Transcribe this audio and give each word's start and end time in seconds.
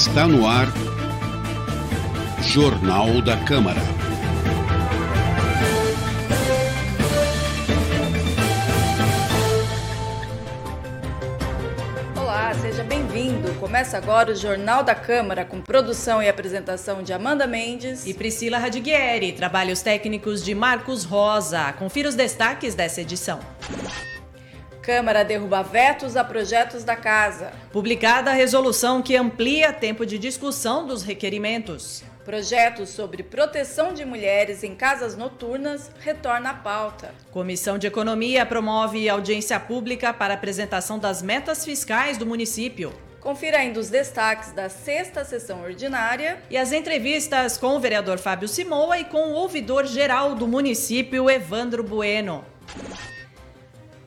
Está 0.00 0.26
no 0.26 0.48
ar. 0.48 0.66
Jornal 2.42 3.20
da 3.20 3.36
Câmara. 3.36 3.78
Olá, 12.16 12.54
seja 12.54 12.82
bem-vindo. 12.82 13.52
Começa 13.60 13.98
agora 13.98 14.32
o 14.32 14.34
Jornal 14.34 14.82
da 14.82 14.94
Câmara 14.94 15.44
com 15.44 15.60
produção 15.60 16.22
e 16.22 16.30
apresentação 16.30 17.02
de 17.02 17.12
Amanda 17.12 17.46
Mendes 17.46 18.06
e 18.06 18.14
Priscila 18.14 18.56
Radiguieri. 18.56 19.32
Trabalhos 19.32 19.82
técnicos 19.82 20.42
de 20.42 20.54
Marcos 20.54 21.04
Rosa. 21.04 21.74
Confira 21.74 22.08
os 22.08 22.14
destaques 22.14 22.74
dessa 22.74 23.02
edição. 23.02 23.38
Câmara 24.90 25.24
derruba 25.24 25.62
vetos 25.62 26.16
a 26.16 26.24
projetos 26.24 26.82
da 26.82 26.96
casa. 26.96 27.52
Publicada 27.70 28.32
a 28.32 28.34
resolução 28.34 29.00
que 29.00 29.14
amplia 29.14 29.72
tempo 29.72 30.04
de 30.04 30.18
discussão 30.18 30.84
dos 30.84 31.04
requerimentos. 31.04 32.02
Projeto 32.24 32.84
sobre 32.84 33.22
proteção 33.22 33.94
de 33.94 34.04
mulheres 34.04 34.64
em 34.64 34.74
casas 34.74 35.16
noturnas 35.16 35.92
retorna 36.00 36.50
à 36.50 36.54
pauta. 36.54 37.14
Comissão 37.30 37.78
de 37.78 37.86
Economia 37.86 38.44
promove 38.44 39.08
audiência 39.08 39.60
pública 39.60 40.12
para 40.12 40.34
apresentação 40.34 40.98
das 40.98 41.22
metas 41.22 41.64
fiscais 41.64 42.18
do 42.18 42.26
município. 42.26 42.92
Confira 43.20 43.58
ainda 43.58 43.78
os 43.78 43.90
destaques 43.90 44.50
da 44.50 44.68
sexta 44.68 45.24
sessão 45.24 45.62
ordinária 45.62 46.42
e 46.50 46.56
as 46.56 46.72
entrevistas 46.72 47.56
com 47.56 47.76
o 47.76 47.80
vereador 47.80 48.18
Fábio 48.18 48.48
Simoa 48.48 48.98
e 48.98 49.04
com 49.04 49.28
o 49.28 49.34
ouvidor 49.34 49.86
geral 49.86 50.34
do 50.34 50.48
município, 50.48 51.30
Evandro 51.30 51.84
Bueno. 51.84 52.44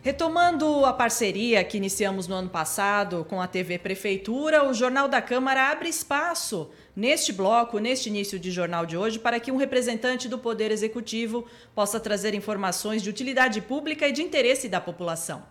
Retomando 0.04 0.84
a 0.84 0.92
parceria 0.92 1.64
que 1.64 1.78
iniciamos 1.78 2.28
no 2.28 2.36
ano 2.36 2.50
passado 2.50 3.26
com 3.30 3.42
a 3.42 3.48
TV 3.48 3.80
Prefeitura, 3.80 4.68
o 4.68 4.74
Jornal 4.74 5.08
da 5.08 5.22
Câmara 5.22 5.72
abre 5.72 5.88
espaço 5.88 6.70
neste 6.94 7.32
bloco, 7.32 7.80
neste 7.80 8.10
início 8.10 8.38
de 8.38 8.52
jornal 8.52 8.86
de 8.86 8.98
hoje, 8.98 9.18
para 9.18 9.40
que 9.40 9.50
um 9.50 9.56
representante 9.56 10.28
do 10.28 10.38
Poder 10.38 10.72
Executivo 10.72 11.48
possa 11.74 12.02
trazer 12.02 12.34
informações 12.34 13.02
de 13.02 13.10
utilidade 13.10 13.62
pública 13.62 14.06
e 14.06 14.12
de 14.12 14.22
interesse 14.22 14.68
da 14.68 14.82
população. 14.82 15.42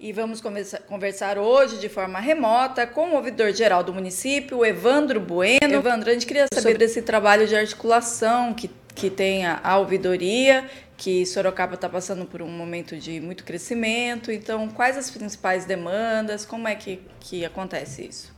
E 0.00 0.12
vamos 0.12 0.42
conversar 0.88 1.38
hoje 1.38 1.78
de 1.78 1.88
forma 1.88 2.18
remota 2.18 2.84
com 2.88 3.10
o 3.10 3.14
ouvidor-geral 3.14 3.84
do 3.84 3.94
município, 3.94 4.66
Evandro 4.66 5.20
Bueno. 5.20 5.74
Evandro, 5.74 6.10
a 6.10 6.12
gente 6.12 6.26
queria 6.26 6.46
saber 6.52 6.72
sobre 6.72 6.84
esse 6.86 7.02
trabalho 7.02 7.46
de 7.46 7.54
articulação 7.54 8.52
que, 8.52 8.68
que 8.94 9.10
tem 9.10 9.46
a, 9.46 9.60
a 9.62 9.78
ouvidoria 9.78 10.64
que 10.96 11.26
Sorocaba 11.26 11.74
está 11.74 11.88
passando 11.88 12.24
por 12.24 12.40
um 12.42 12.48
momento 12.48 12.96
de 12.96 13.20
muito 13.20 13.42
crescimento. 13.42 14.30
Então, 14.30 14.68
quais 14.68 14.96
as 14.96 15.10
principais 15.10 15.64
demandas? 15.64 16.44
Como 16.44 16.68
é 16.68 16.76
que, 16.76 17.00
que 17.18 17.44
acontece 17.44 18.06
isso? 18.06 18.32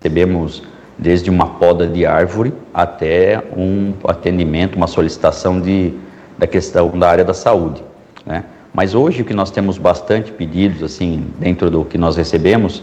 Recebemos 0.00 0.62
desde 0.98 1.30
uma 1.30 1.58
poda 1.58 1.86
de 1.86 2.04
árvore 2.04 2.52
até 2.74 3.42
um 3.56 3.94
atendimento, 4.04 4.76
uma 4.76 4.86
solicitação 4.86 5.60
de, 5.60 5.94
da 6.36 6.46
questão 6.46 6.90
da 6.98 7.08
área 7.08 7.24
da 7.24 7.34
saúde. 7.34 7.84
Né? 8.26 8.44
Mas 8.72 8.94
hoje 8.94 9.22
o 9.22 9.24
que 9.24 9.34
nós 9.34 9.50
temos 9.50 9.78
bastante 9.78 10.32
pedidos, 10.32 10.82
assim, 10.82 11.32
dentro 11.38 11.70
do 11.70 11.84
que 11.84 11.96
nós 11.96 12.16
recebemos, 12.16 12.82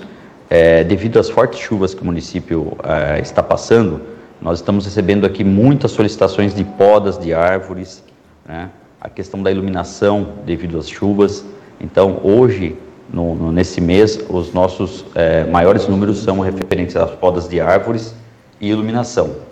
é, 0.49 0.83
devido 0.83 1.19
às 1.19 1.29
fortes 1.29 1.59
chuvas 1.59 1.93
que 1.93 2.01
o 2.01 2.05
município 2.05 2.77
é, 2.83 3.19
está 3.19 3.43
passando, 3.43 4.01
nós 4.41 4.59
estamos 4.59 4.85
recebendo 4.85 5.25
aqui 5.25 5.43
muitas 5.43 5.91
solicitações 5.91 6.53
de 6.53 6.63
podas 6.63 7.17
de 7.17 7.33
árvores, 7.33 8.03
né? 8.45 8.69
a 9.01 9.09
questão 9.09 9.41
da 9.41 9.51
iluminação 9.51 10.35
devido 10.45 10.77
às 10.77 10.89
chuvas. 10.89 11.43
Então, 11.79 12.19
hoje, 12.23 12.77
no, 13.11 13.35
no, 13.35 13.51
nesse 13.51 13.81
mês, 13.81 14.19
os 14.29 14.53
nossos 14.53 15.05
é, 15.15 15.43
maiores 15.45 15.87
números 15.87 16.19
são 16.19 16.39
referentes 16.39 16.95
às 16.95 17.11
podas 17.11 17.47
de 17.47 17.59
árvores 17.59 18.13
e 18.59 18.69
iluminação. 18.69 19.47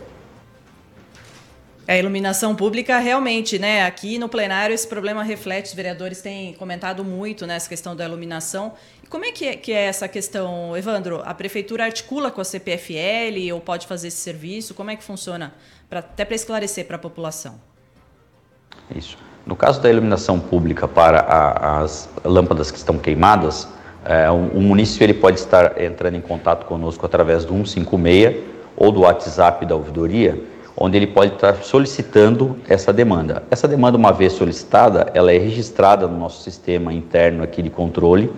A 1.87 1.95
iluminação 1.95 2.55
pública, 2.55 2.97
realmente, 2.97 3.59
né? 3.59 3.85
Aqui 3.85 4.17
no 4.17 4.27
plenário 4.27 4.73
esse 4.73 4.87
problema 4.87 5.21
reflete, 5.21 5.67
os 5.67 5.73
vereadores 5.75 6.19
têm 6.19 6.53
comentado 6.53 7.03
muito 7.03 7.45
nessa 7.45 7.69
questão 7.69 7.95
da 7.95 8.03
iluminação. 8.03 8.73
Como 9.09 9.23
é 9.23 9.31
que, 9.31 9.45
é 9.45 9.55
que 9.55 9.71
é 9.71 9.85
essa 9.85 10.07
questão, 10.07 10.75
Evandro? 10.75 11.21
A 11.23 11.33
prefeitura 11.33 11.85
articula 11.85 12.31
com 12.31 12.41
a 12.41 12.43
CPFL 12.43 13.53
ou 13.53 13.61
pode 13.61 13.85
fazer 13.85 14.07
esse 14.07 14.17
serviço? 14.17 14.73
Como 14.73 14.89
é 14.89 14.95
que 14.95 15.03
funciona? 15.03 15.53
Pra, 15.89 15.99
até 15.99 16.25
para 16.25 16.35
esclarecer 16.35 16.85
para 16.85 16.95
a 16.95 16.99
população. 16.99 17.55
Isso. 18.95 19.17
No 19.45 19.55
caso 19.55 19.79
da 19.79 19.89
iluminação 19.89 20.39
pública 20.39 20.87
para 20.87 21.19
a, 21.19 21.81
as 21.81 22.09
lâmpadas 22.23 22.71
que 22.71 22.77
estão 22.77 22.97
queimadas, 22.97 23.67
é, 24.03 24.29
o, 24.29 24.57
o 24.57 24.61
município 24.61 25.05
ele 25.05 25.13
pode 25.13 25.39
estar 25.39 25.79
entrando 25.81 26.15
em 26.15 26.21
contato 26.21 26.65
conosco 26.65 27.05
através 27.05 27.45
do 27.45 27.53
156 27.53 28.43
ou 28.75 28.91
do 28.91 29.01
WhatsApp 29.01 29.65
da 29.65 29.75
ouvidoria 29.75 30.55
onde 30.77 30.97
ele 30.97 31.07
pode 31.07 31.33
estar 31.33 31.55
solicitando 31.63 32.57
essa 32.67 32.91
demanda. 32.91 33.43
Essa 33.49 33.67
demanda, 33.67 33.97
uma 33.97 34.11
vez 34.11 34.33
solicitada, 34.33 35.09
ela 35.13 35.31
é 35.31 35.37
registrada 35.37 36.05
no 36.07 36.17
nosso 36.17 36.43
sistema 36.43 36.93
interno 36.93 37.43
aqui 37.43 37.61
de 37.61 37.69
controle 37.69 38.29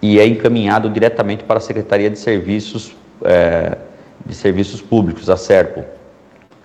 e 0.00 0.18
é 0.18 0.26
encaminhado 0.26 0.88
diretamente 0.88 1.44
para 1.44 1.58
a 1.58 1.60
Secretaria 1.60 2.08
de 2.08 2.18
Serviços, 2.18 2.94
é, 3.24 3.76
de 4.24 4.34
Serviços 4.34 4.80
Públicos, 4.80 5.28
a 5.28 5.36
SERPO. 5.36 5.84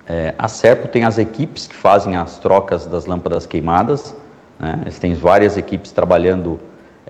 É, 0.07 0.33
a 0.37 0.47
SERPO 0.47 0.87
tem 0.87 1.05
as 1.05 1.17
equipes 1.17 1.65
que 1.65 1.75
fazem 1.75 2.15
as 2.15 2.37
trocas 2.37 2.85
das 2.85 3.05
lâmpadas 3.05 3.45
queimadas, 3.45 4.15
né? 4.59 4.79
eles 4.81 4.99
têm 4.99 5.13
várias 5.13 5.57
equipes 5.57 5.91
trabalhando 5.91 6.59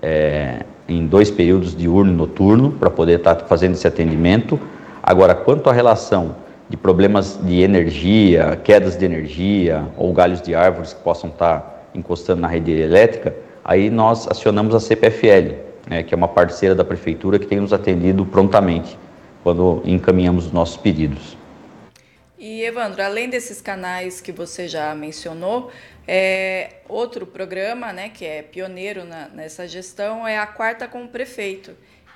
é, 0.00 0.60
em 0.88 1.06
dois 1.06 1.30
períodos 1.30 1.76
diurno 1.76 2.12
e 2.12 2.16
noturno 2.16 2.72
para 2.72 2.90
poder 2.90 3.18
estar 3.18 3.36
fazendo 3.40 3.72
esse 3.72 3.86
atendimento. 3.86 4.58
Agora, 5.02 5.34
quanto 5.34 5.68
à 5.68 5.72
relação 5.72 6.36
de 6.68 6.76
problemas 6.76 7.38
de 7.42 7.60
energia, 7.60 8.58
quedas 8.62 8.96
de 8.96 9.04
energia 9.04 9.84
ou 9.96 10.12
galhos 10.12 10.40
de 10.40 10.54
árvores 10.54 10.92
que 10.92 11.02
possam 11.02 11.30
estar 11.30 11.88
encostando 11.94 12.40
na 12.40 12.48
rede 12.48 12.72
elétrica, 12.72 13.34
aí 13.64 13.90
nós 13.90 14.28
acionamos 14.28 14.74
a 14.74 14.80
CPFL, 14.80 15.54
né, 15.86 16.02
que 16.02 16.14
é 16.14 16.16
uma 16.16 16.28
parceira 16.28 16.74
da 16.74 16.84
prefeitura 16.84 17.38
que 17.38 17.46
tem 17.46 17.60
nos 17.60 17.72
atendido 17.72 18.24
prontamente 18.24 18.98
quando 19.42 19.82
encaminhamos 19.84 20.46
os 20.46 20.52
nossos 20.52 20.76
pedidos. 20.76 21.36
E 22.38 22.62
Evandro, 22.62 23.02
além 23.02 23.28
desses 23.28 23.60
canais 23.60 24.20
que 24.20 24.32
você 24.32 24.68
já 24.68 24.94
mencionou, 24.94 25.70
é, 26.06 26.74
outro 26.88 27.26
programa, 27.26 27.92
né, 27.92 28.08
que 28.08 28.24
é 28.24 28.42
pioneiro 28.42 29.04
na, 29.04 29.28
nessa 29.28 29.66
gestão, 29.66 30.26
é 30.26 30.38
a 30.38 30.46
quarta 30.46 30.86
com 30.86 31.04
o 31.04 31.08
prefeito 31.08 31.72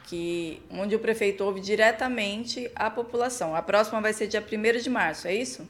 que 0.09 0.62
onde 0.71 0.97
o 0.97 0.99
prefeito 0.99 1.45
ouve 1.45 1.61
diretamente 1.61 2.71
a 2.75 2.89
população. 2.89 3.55
A 3.55 3.61
próxima 3.61 4.01
vai 4.01 4.15
ser 4.15 4.27
dia 4.27 4.43
1 4.43 4.81
de 4.81 4.89
março, 4.89 5.28
é 5.28 5.34
isso? 5.34 5.69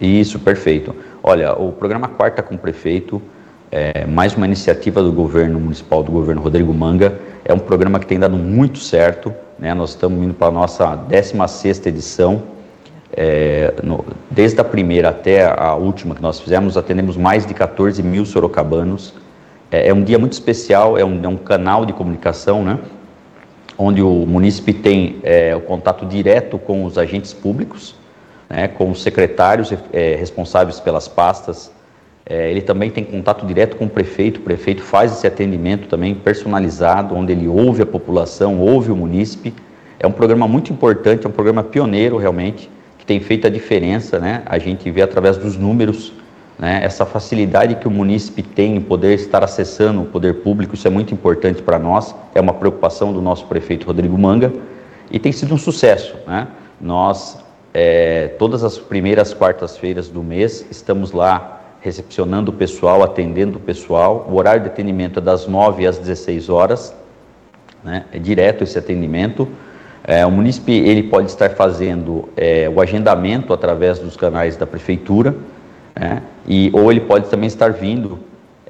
Isso, 0.00 0.38
perfeito. 0.38 0.94
Olha, 1.22 1.52
o 1.54 1.72
programa 1.72 2.08
Quarta 2.08 2.42
com 2.42 2.54
o 2.54 2.58
Prefeito 2.58 3.20
é 3.72 4.06
mais 4.06 4.34
uma 4.34 4.44
iniciativa 4.44 5.02
do 5.02 5.10
governo 5.10 5.58
municipal, 5.58 6.02
do 6.02 6.12
governo 6.12 6.42
Rodrigo 6.42 6.74
Manga. 6.74 7.18
É 7.42 7.54
um 7.54 7.58
programa 7.58 7.98
que 7.98 8.04
tem 8.04 8.18
dado 8.18 8.36
muito 8.36 8.78
certo. 8.78 9.34
Né? 9.58 9.72
Nós 9.72 9.90
estamos 9.90 10.22
indo 10.22 10.34
para 10.34 10.48
a 10.48 10.50
nossa 10.50 10.94
16 10.94 11.86
edição. 11.86 12.42
É, 13.16 13.72
no, 13.82 14.04
desde 14.30 14.60
a 14.60 14.64
primeira 14.64 15.08
até 15.08 15.46
a 15.46 15.74
última 15.74 16.14
que 16.14 16.20
nós 16.20 16.38
fizemos, 16.38 16.76
atendemos 16.76 17.16
mais 17.16 17.46
de 17.46 17.54
14 17.54 18.02
mil 18.02 18.26
sorocabanos. 18.26 19.14
É, 19.70 19.88
é 19.88 19.94
um 19.94 20.04
dia 20.04 20.18
muito 20.18 20.34
especial, 20.34 20.98
é 20.98 21.04
um, 21.04 21.24
é 21.24 21.28
um 21.28 21.38
canal 21.38 21.86
de 21.86 21.94
comunicação, 21.94 22.62
né? 22.62 22.78
onde 23.78 24.02
o 24.02 24.26
munícipe 24.26 24.74
tem 24.74 25.18
é, 25.22 25.56
o 25.56 25.60
contato 25.62 26.04
direto 26.04 26.58
com 26.58 26.84
os 26.84 26.98
agentes 26.98 27.32
públicos, 27.32 27.94
né, 28.50 28.68
com 28.68 28.90
os 28.90 29.02
secretários 29.02 29.72
é, 29.92 30.14
responsáveis 30.14 30.78
pelas 30.78 31.08
pastas. 31.08 31.72
É, 32.24 32.50
ele 32.50 32.60
também 32.60 32.90
tem 32.90 33.04
contato 33.04 33.44
direto 33.46 33.76
com 33.76 33.86
o 33.86 33.88
prefeito. 33.88 34.38
O 34.38 34.40
prefeito 34.42 34.82
faz 34.82 35.12
esse 35.12 35.26
atendimento 35.26 35.88
também 35.88 36.14
personalizado, 36.14 37.14
onde 37.14 37.32
ele 37.32 37.48
ouve 37.48 37.82
a 37.82 37.86
população, 37.86 38.58
ouve 38.60 38.90
o 38.92 38.96
munícipe. 38.96 39.52
É 39.98 40.06
um 40.06 40.12
programa 40.12 40.46
muito 40.48 40.72
importante, 40.72 41.26
é 41.26 41.28
um 41.28 41.32
programa 41.32 41.62
pioneiro 41.62 42.16
realmente, 42.16 42.70
que 42.98 43.06
tem 43.06 43.20
feito 43.20 43.46
a 43.46 43.50
diferença. 43.50 44.18
Né? 44.18 44.42
A 44.46 44.58
gente 44.58 44.90
vê 44.90 45.02
através 45.02 45.36
dos 45.36 45.56
números 45.56 46.12
né? 46.62 46.80
Essa 46.84 47.04
facilidade 47.04 47.74
que 47.74 47.88
o 47.88 47.90
munícipe 47.90 48.40
tem 48.40 48.76
em 48.76 48.80
poder 48.80 49.14
estar 49.14 49.42
acessando 49.42 50.02
o 50.02 50.04
poder 50.04 50.42
público, 50.42 50.76
isso 50.76 50.86
é 50.86 50.90
muito 50.90 51.12
importante 51.12 51.60
para 51.60 51.76
nós, 51.76 52.14
é 52.36 52.40
uma 52.40 52.54
preocupação 52.54 53.12
do 53.12 53.20
nosso 53.20 53.46
prefeito 53.46 53.86
Rodrigo 53.86 54.16
Manga 54.16 54.52
e 55.10 55.18
tem 55.18 55.32
sido 55.32 55.54
um 55.54 55.58
sucesso. 55.58 56.14
Né? 56.24 56.46
Nós, 56.80 57.38
é, 57.74 58.28
todas 58.38 58.62
as 58.62 58.78
primeiras 58.78 59.34
quartas-feiras 59.34 60.08
do 60.08 60.22
mês, 60.22 60.64
estamos 60.70 61.10
lá 61.10 61.61
recepcionando 61.82 62.50
o 62.50 62.54
pessoal, 62.54 63.02
atendendo 63.02 63.58
o 63.58 63.60
pessoal. 63.60 64.26
O 64.30 64.36
horário 64.36 64.62
de 64.62 64.68
atendimento 64.68 65.18
é 65.18 65.22
das 65.22 65.46
9 65.46 65.86
às 65.86 65.98
16 65.98 66.48
horas, 66.48 66.94
né? 67.84 68.04
é 68.12 68.18
direto 68.18 68.64
esse 68.64 68.78
atendimento. 68.78 69.48
É, 70.04 70.24
o 70.24 70.30
munícipe 70.30 70.72
ele 70.72 71.02
pode 71.04 71.28
estar 71.28 71.50
fazendo 71.50 72.28
é, 72.36 72.68
o 72.68 72.80
agendamento 72.80 73.52
através 73.52 73.98
dos 73.98 74.16
canais 74.16 74.56
da 74.56 74.66
prefeitura, 74.66 75.34
né? 75.94 76.22
E, 76.46 76.70
ou 76.72 76.90
ele 76.90 77.00
pode 77.00 77.28
também 77.28 77.46
estar 77.46 77.70
vindo 77.72 78.18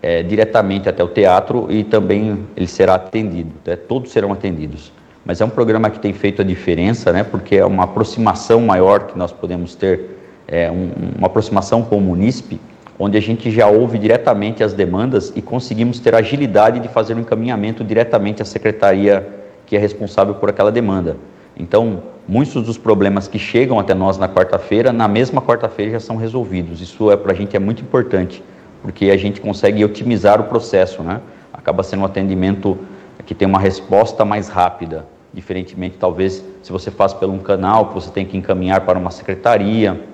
é, 0.03 0.23
diretamente 0.23 0.88
até 0.88 1.03
o 1.03 1.08
teatro 1.08 1.67
e 1.70 1.85
também 1.85 2.47
ele 2.56 2.67
será 2.67 2.97
atendido, 2.97 3.53
né? 3.65 3.76
todos 3.76 4.11
serão 4.11 4.32
atendidos. 4.32 4.93
Mas 5.25 5.41
é 5.41 5.44
um 5.44 5.49
programa 5.49 5.88
que 5.88 6.00
tem 6.00 6.12
feito 6.12 6.43
a 6.43 6.44
diferença, 6.44 7.12
né? 7.12 7.23
porque 7.23 7.56
é 7.56 7.65
uma 7.65 7.85
aproximação 7.85 8.61
maior 8.61 9.06
que 9.06 9.17
nós 9.17 9.32
podemos 9.32 9.75
ter, 9.75 10.19
é, 10.49 10.70
um, 10.70 10.91
uma 11.17 11.29
aproximação 11.29 11.82
com 11.82 11.97
o 11.97 12.00
munícipe, 12.00 12.61
onde 13.05 13.19
a 13.19 13.21
gente 13.21 13.51
já 13.51 13.67
ouve 13.67 13.99
diretamente 13.99 14.63
as 14.63 14.73
demandas 14.73 15.33
e 15.35 15.43
conseguimos 15.43 15.99
ter 15.99 16.15
agilidade 16.15 16.79
de 16.79 16.87
fazer 16.87 17.17
um 17.17 17.19
encaminhamento 17.19 17.83
diretamente 17.83 18.41
à 18.41 18.45
secretaria 18.45 19.29
que 19.67 19.75
é 19.75 19.79
responsável 19.81 20.37
por 20.37 20.49
aquela 20.49 20.71
demanda. 20.71 21.17
Então, 21.57 22.01
muitos 22.29 22.65
dos 22.65 22.79
problemas 22.79 23.27
que 23.27 23.41
chegam 23.41 23.81
até 23.81 23.93
nós 23.93 24.19
na 24.19 24.29
quarta-feira, 24.29 24.93
na 24.93 25.09
mesma 25.09 25.43
quarta-feira 25.43 25.91
já 25.91 25.99
são 25.99 26.15
resolvidos. 26.15 26.81
Isso 26.81 27.11
é 27.11 27.17
para 27.17 27.33
a 27.33 27.35
gente 27.35 27.57
é 27.57 27.59
muito 27.59 27.83
importante, 27.83 28.41
porque 28.81 29.11
a 29.11 29.17
gente 29.17 29.41
consegue 29.41 29.85
otimizar 29.85 30.41
o 30.41 30.45
processo, 30.45 31.03
né? 31.03 31.21
Acaba 31.53 31.83
sendo 31.83 32.03
um 32.03 32.05
atendimento 32.05 32.79
que 33.27 33.35
tem 33.35 33.49
uma 33.49 33.59
resposta 33.59 34.25
mais 34.25 34.49
rápida, 34.49 35.07
diferentemente 35.35 35.97
talvez 35.99 36.45
se 36.63 36.71
você 36.71 36.89
faz 36.89 37.13
pelo 37.13 37.33
um 37.33 37.41
canal, 37.41 37.91
você 37.93 38.13
tem 38.13 38.25
que 38.25 38.37
encaminhar 38.37 38.83
para 38.83 38.97
uma 38.97 39.11
secretaria, 39.11 40.12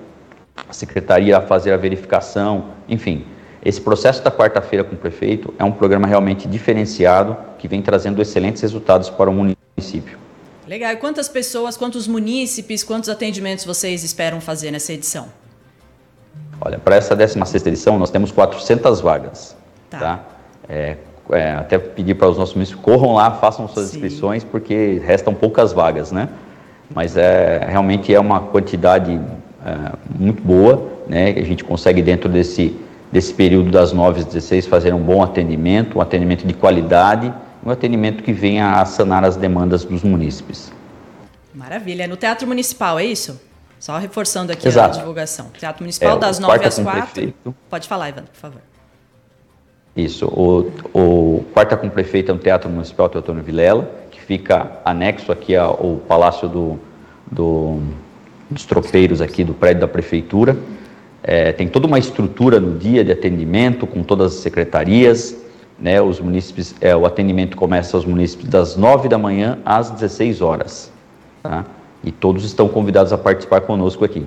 a 0.67 0.73
secretaria 0.73 1.39
fazer 1.41 1.71
a 1.71 1.77
verificação, 1.77 2.65
enfim. 2.87 3.25
Esse 3.63 3.81
processo 3.81 4.23
da 4.23 4.31
quarta-feira 4.31 4.83
com 4.83 4.95
o 4.95 4.97
prefeito 4.97 5.53
é 5.59 5.63
um 5.63 5.71
programa 5.71 6.07
realmente 6.07 6.47
diferenciado 6.47 7.35
que 7.57 7.67
vem 7.67 7.81
trazendo 7.81 8.21
excelentes 8.21 8.61
resultados 8.61 9.09
para 9.09 9.29
o 9.29 9.33
município. 9.33 10.17
Legal. 10.65 10.93
E 10.93 10.95
quantas 10.95 11.27
pessoas, 11.27 11.75
quantos 11.75 12.07
munícipes, 12.07 12.83
quantos 12.83 13.09
atendimentos 13.09 13.65
vocês 13.65 14.03
esperam 14.03 14.39
fazer 14.39 14.71
nessa 14.71 14.93
edição? 14.93 15.27
Olha, 16.61 16.77
para 16.77 16.95
essa 16.95 17.15
16 17.15 17.65
edição 17.65 17.97
nós 17.97 18.09
temos 18.09 18.31
400 18.31 19.01
vagas. 19.01 19.55
Tá. 19.89 19.99
tá? 19.99 20.23
É, 20.67 20.97
é, 21.31 21.53
até 21.53 21.77
pedir 21.77 22.15
para 22.15 22.29
os 22.29 22.37
nossos 22.37 22.53
munícipes, 22.55 22.81
corram 22.81 23.13
lá, 23.15 23.31
façam 23.31 23.67
suas 23.67 23.87
Sim. 23.87 23.97
inscrições, 23.97 24.43
porque 24.43 25.01
restam 25.03 25.33
poucas 25.33 25.73
vagas, 25.73 26.11
né? 26.11 26.29
Mas 26.93 27.17
é, 27.17 27.65
realmente 27.67 28.13
é 28.13 28.19
uma 28.19 28.39
quantidade 28.39 29.19
muito 30.17 30.41
boa, 30.41 30.89
né? 31.07 31.31
A 31.31 31.43
gente 31.43 31.63
consegue 31.63 32.01
dentro 32.01 32.29
desse, 32.29 32.75
desse 33.11 33.33
período 33.33 33.71
das 33.71 33.91
9 33.91 34.19
às 34.19 34.25
16 34.25 34.67
fazer 34.67 34.93
um 34.93 35.01
bom 35.01 35.23
atendimento, 35.23 35.97
um 35.97 36.01
atendimento 36.01 36.45
de 36.45 36.53
qualidade, 36.53 37.33
um 37.65 37.69
atendimento 37.69 38.23
que 38.23 38.31
venha 38.31 38.73
a 38.73 38.85
sanar 38.85 39.23
as 39.23 39.35
demandas 39.35 39.83
dos 39.83 40.03
munícipes. 40.03 40.71
Maravilha. 41.53 42.07
No 42.07 42.15
Teatro 42.15 42.47
Municipal, 42.47 42.99
é 42.99 43.05
isso? 43.05 43.39
Só 43.79 43.97
reforçando 43.97 44.51
aqui 44.51 44.67
Exato. 44.67 44.97
a 44.97 44.99
divulgação. 44.99 45.47
Teatro 45.57 45.83
Municipal 45.83 46.17
é, 46.17 46.19
das 46.19 46.39
9 46.39 46.65
às 46.65 46.79
4. 46.79 47.01
Prefeito. 47.01 47.55
Pode 47.69 47.87
falar, 47.87 48.09
Ivan, 48.09 48.23
por 48.23 48.35
favor. 48.35 48.61
Isso. 49.95 50.25
O, 50.27 50.71
o 50.93 51.43
Quarta 51.53 51.75
com 51.75 51.87
o 51.87 51.89
Prefeito 51.89 52.31
é 52.31 52.33
no 52.33 52.39
Teatro 52.39 52.69
Municipal 52.69 53.09
Teotônio 53.09 53.43
Vilela, 53.43 53.89
que 54.11 54.21
fica 54.21 54.79
anexo 54.85 55.31
aqui 55.31 55.55
ao 55.55 56.01
Palácio 56.07 56.47
do, 56.47 56.79
do, 57.31 57.81
dos 58.49 58.65
Tropeiros 58.65 59.21
aqui 59.21 59.43
do 59.43 59.53
prédio 59.53 59.81
da 59.81 59.87
Prefeitura. 59.87 60.57
É, 61.21 61.51
tem 61.51 61.67
toda 61.67 61.85
uma 61.85 61.99
estrutura 61.99 62.59
no 62.59 62.77
dia 62.77 63.03
de 63.03 63.11
atendimento 63.11 63.85
com 63.85 64.03
todas 64.03 64.35
as 64.35 64.39
secretarias, 64.39 65.35
né, 65.77 66.01
os 66.01 66.19
munícipes, 66.19 66.75
é, 66.81 66.95
o 66.95 67.05
atendimento 67.05 67.55
começa 67.55 67.95
aos 67.95 68.05
munícipes 68.05 68.47
das 68.47 68.75
9 68.75 69.07
da 69.07 69.17
manhã 69.17 69.59
às 69.65 69.91
16 69.91 70.41
horas. 70.41 70.91
Tá? 71.41 71.65
E 72.03 72.11
todos 72.11 72.43
estão 72.43 72.67
convidados 72.67 73.13
a 73.13 73.17
participar 73.17 73.61
conosco 73.61 74.03
aqui. 74.03 74.25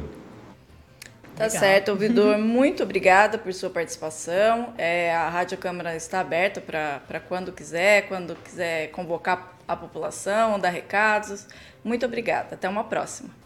Tá 1.37 1.49
certo, 1.49 1.91
ouvidor. 1.91 2.37
Muito 2.39 2.83
obrigada 2.83 3.37
por 3.39 3.53
sua 3.53 3.71
participação. 3.71 4.73
É, 4.79 5.15
a 5.15 5.29
Rádio 5.29 5.59
Câmara 5.59 5.97
está 5.97 6.21
aberta 6.21 6.61
para 6.61 7.21
quando 7.21 7.53
quiser, 7.53 8.07
quando 8.09 8.35
quiser 8.37 8.91
convocar 8.91 9.57
a 9.67 9.75
população, 9.75 10.59
dar 10.59 10.71
recados. 10.71 11.47
Muito 11.83 12.05
obrigada. 12.07 12.49
Até 12.53 12.69
uma 12.69 12.85
próxima. 12.85 13.42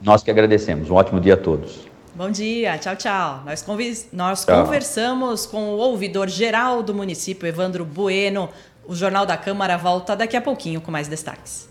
Nós 0.00 0.22
que 0.22 0.30
agradecemos. 0.30 0.90
Um 0.90 0.94
ótimo 0.94 1.20
dia 1.20 1.34
a 1.34 1.36
todos. 1.36 1.88
Bom 2.14 2.30
dia, 2.30 2.76
tchau, 2.78 2.96
tchau. 2.96 3.42
Nós, 3.44 3.64
nós 4.12 4.44
tchau. 4.44 4.64
conversamos 4.64 5.46
com 5.46 5.74
o 5.74 5.78
ouvidor 5.78 6.28
geral 6.28 6.82
do 6.82 6.94
município, 6.94 7.46
Evandro 7.46 7.84
Bueno. 7.84 8.48
O 8.86 8.94
Jornal 8.94 9.24
da 9.24 9.36
Câmara 9.36 9.76
volta 9.76 10.16
daqui 10.16 10.36
a 10.36 10.40
pouquinho 10.40 10.80
com 10.80 10.90
mais 10.90 11.06
destaques. 11.06 11.68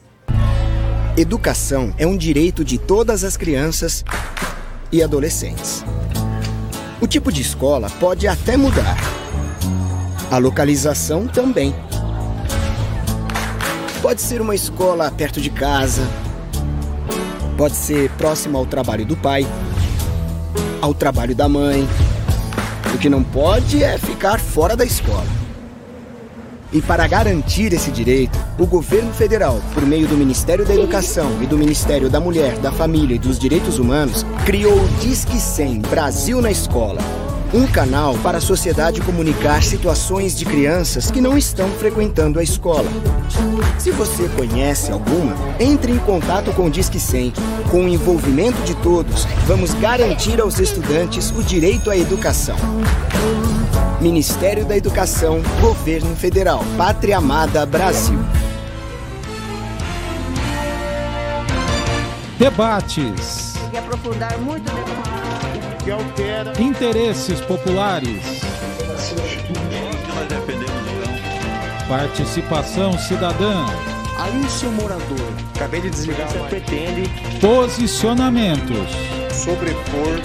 Educação 1.17 1.93
é 1.97 2.07
um 2.07 2.15
direito 2.15 2.63
de 2.63 2.77
todas 2.77 3.23
as 3.23 3.35
crianças 3.35 4.05
e 4.91 5.03
adolescentes. 5.03 5.83
O 7.01 7.07
tipo 7.07 7.31
de 7.31 7.41
escola 7.41 7.89
pode 7.99 8.27
até 8.27 8.55
mudar. 8.55 8.97
A 10.31 10.37
localização 10.37 11.27
também. 11.27 11.75
Pode 14.01 14.21
ser 14.21 14.39
uma 14.39 14.55
escola 14.55 15.11
perto 15.11 15.41
de 15.41 15.49
casa, 15.49 16.07
pode 17.59 17.75
ser 17.75 18.09
próxima 18.11 18.57
ao 18.57 18.65
trabalho 18.65 19.05
do 19.05 19.17
pai 19.17 19.45
ao 20.81 20.93
trabalho 20.93 21.35
da 21.35 21.49
mãe. 21.49 21.85
O 22.95 22.97
que 22.97 23.09
não 23.09 23.21
pode 23.21 23.83
é 23.83 23.97
ficar 23.97 24.39
fora 24.39 24.77
da 24.77 24.85
escola. 24.85 25.27
E 26.71 26.81
para 26.81 27.05
garantir 27.05 27.73
esse 27.73 27.91
direito, 27.91 28.39
o 28.57 28.65
governo 28.65 29.11
federal, 29.11 29.59
por 29.73 29.85
meio 29.85 30.07
do 30.07 30.15
Ministério 30.15 30.65
da 30.65 30.73
Educação 30.73 31.43
e 31.43 31.45
do 31.45 31.57
Ministério 31.57 32.09
da 32.09 32.21
Mulher, 32.21 32.57
da 32.59 32.71
Família 32.71 33.15
e 33.15 33.19
dos 33.19 33.37
Direitos 33.37 33.77
Humanos, 33.77 34.25
criou 34.45 34.79
o 34.81 34.87
Disque 35.01 35.37
100 35.37 35.81
Brasil 35.81 36.41
na 36.41 36.51
Escola 36.51 37.28
um 37.53 37.65
canal 37.65 38.15
para 38.19 38.37
a 38.37 38.41
sociedade 38.41 39.01
comunicar 39.01 39.63
situações 39.63 40.37
de 40.37 40.45
crianças 40.45 41.09
que 41.09 41.19
não 41.19 41.37
estão 41.37 41.69
frequentando 41.69 42.39
a 42.39 42.43
escola. 42.43 42.89
Se 43.79 43.91
você 43.91 44.29
conhece 44.29 44.91
alguma, 44.91 45.35
entre 45.59 45.91
em 45.91 45.97
contato 45.99 46.51
com 46.53 46.65
o 46.65 46.69
Disque 46.69 46.99
100. 46.99 47.33
Com 47.71 47.85
o 47.85 47.87
envolvimento 47.87 48.61
de 48.63 48.75
todos, 48.75 49.25
vamos 49.47 49.73
garantir 49.73 50.39
aos 50.39 50.59
estudantes 50.59 51.31
o 51.31 51.43
direito 51.43 51.89
à 51.89 51.97
educação. 51.97 52.57
Ministério 53.99 54.65
da 54.65 54.77
Educação, 54.77 55.41
Governo 55.59 56.15
Federal, 56.15 56.63
Pátria 56.77 57.17
Amada 57.17 57.65
Brasil. 57.65 58.19
Debates. 62.37 63.55
E 63.73 63.77
aprofundar 63.77 64.37
muito 64.37 64.71
que 65.83 65.91
altera 65.91 66.53
interesses 66.59 67.39
populares. 67.41 68.41
Participação 71.87 72.97
cidadã. 72.97 73.65
Aí 74.17 74.37
o 74.41 74.49
seu 74.49 74.71
morador, 74.71 75.33
acabei 75.55 75.81
de 75.81 75.89
desligar, 75.89 76.27
você 76.27 76.39
pretende 76.39 77.09
posicionamentos. 77.39 78.89
Sobrepor. 79.31 80.19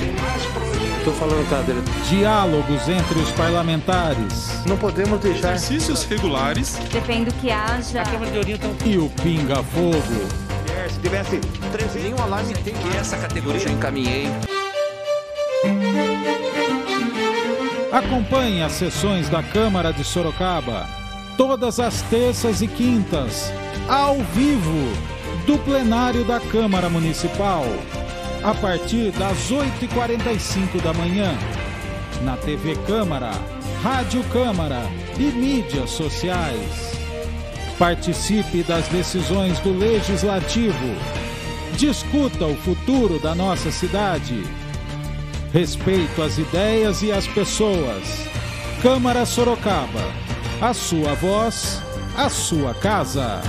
Estou 0.99 1.15
falando, 1.15 1.49
cadeira. 1.49 1.81
Diálogos 2.09 2.89
entre 2.89 3.19
os 3.19 3.31
parlamentares. 3.33 4.65
Não 4.67 4.77
podemos 4.77 5.21
deixar 5.21 5.55
exercícios 5.55 6.03
regulares. 6.05 6.77
Depende 6.91 7.27
do 7.27 7.35
que 7.35 7.51
haja. 7.51 8.01
A 8.01 8.05
Câmara 8.05 8.31
de 8.31 8.39
Orientação. 8.39 8.77
E 8.87 8.99
o 8.99 9.09
Pinga 9.23 9.63
Fogo. 9.63 10.45
Se 10.89 11.01
tivesse 11.01 11.39
13 11.73 11.99
nenhum 12.01 12.23
alarme 12.23 12.55
tem. 12.55 12.75
E 12.75 12.97
essa 12.97 13.17
categoria 13.17 13.63
eu 13.63 13.73
encaminhei. 13.73 14.29
Acompanhe 17.95 18.61
as 18.61 18.73
sessões 18.73 19.29
da 19.29 19.41
Câmara 19.41 19.93
de 19.93 20.03
Sorocaba 20.03 20.85
todas 21.37 21.79
as 21.79 22.03
terças 22.03 22.61
e 22.61 22.67
quintas, 22.67 23.53
ao 23.89 24.17
vivo, 24.17 24.93
do 25.47 25.57
plenário 25.59 26.25
da 26.25 26.41
Câmara 26.41 26.91
Municipal, 26.91 27.65
a 28.43 28.53
partir 28.53 29.13
das 29.13 29.49
8h45 29.49 30.83
da 30.83 30.93
manhã, 30.93 31.39
na 32.23 32.37
TV 32.37 32.75
Câmara, 32.85 33.31
Rádio 33.81 34.25
Câmara 34.25 34.83
e 35.17 35.31
mídias 35.31 35.91
sociais. 35.91 36.99
Participe 37.79 38.65
das 38.65 38.89
decisões 38.89 39.61
do 39.61 39.73
Legislativo. 39.73 40.97
Discuta 41.77 42.45
o 42.45 42.57
futuro 42.57 43.21
da 43.21 43.37
nossa 43.37 43.71
cidade 43.71 44.43
respeito 45.55 46.21
às 46.21 46.37
ideias 46.37 47.01
e 47.01 47.13
às 47.13 47.29
pessoas. 47.29 48.03
Câmara 48.83 49.25
Sorocaba, 49.25 50.03
a 50.61 50.75
sua 50.75 51.15
voz, 51.15 51.81
a 52.17 52.29
sua 52.29 52.75
casa. 52.75 53.41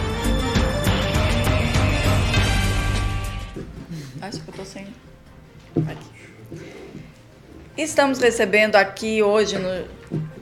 Acho 4.22 4.40
que 4.40 4.50
eu 4.50 4.54
tô 4.54 4.64
sem. 4.64 4.86
Aqui. 5.88 6.06
Estamos 7.76 8.20
recebendo 8.20 8.76
aqui 8.76 9.24
hoje 9.24 9.58
no, 9.58 9.88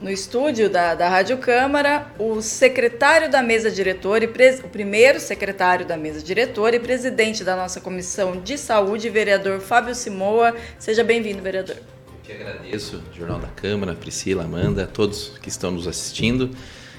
no 0.04 0.10
estúdio 0.10 0.68
da, 0.68 0.94
da 0.94 1.08
Rádio 1.08 1.38
Câmara 1.38 2.08
o 2.18 2.42
secretário 2.42 3.30
da 3.30 3.42
mesa 3.42 3.70
diretora, 3.70 4.24
e 4.24 4.28
pres, 4.28 4.60
o 4.60 4.68
primeiro 4.68 5.18
secretário 5.18 5.86
da 5.86 5.96
mesa 5.96 6.22
diretora 6.22 6.76
e 6.76 6.78
presidente 6.78 7.42
da 7.42 7.56
nossa 7.56 7.80
comissão 7.80 8.38
de 8.38 8.58
saúde, 8.58 9.08
vereador 9.08 9.60
Fábio 9.60 9.94
Simoa. 9.94 10.54
Seja 10.78 11.02
bem-vindo, 11.02 11.42
vereador. 11.42 11.76
Te 12.22 12.32
agradeço, 12.32 13.02
Jornal 13.16 13.38
da 13.38 13.48
Câmara, 13.48 13.94
Priscila, 13.94 14.44
Amanda, 14.44 14.86
todos 14.86 15.38
que 15.40 15.48
estão 15.48 15.70
nos 15.70 15.88
assistindo, 15.88 16.50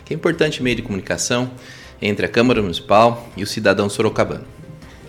que 0.03 0.11
é 0.11 0.15
importante 0.17 0.63
meio 0.63 0.75
de 0.75 0.81
comunicação 0.81 1.51
entre 2.01 2.25
a 2.25 2.29
Câmara 2.29 2.59
Municipal 2.59 3.29
e 3.37 3.43
o 3.43 3.47
cidadão 3.47 3.87
sorocabano. 3.87 4.47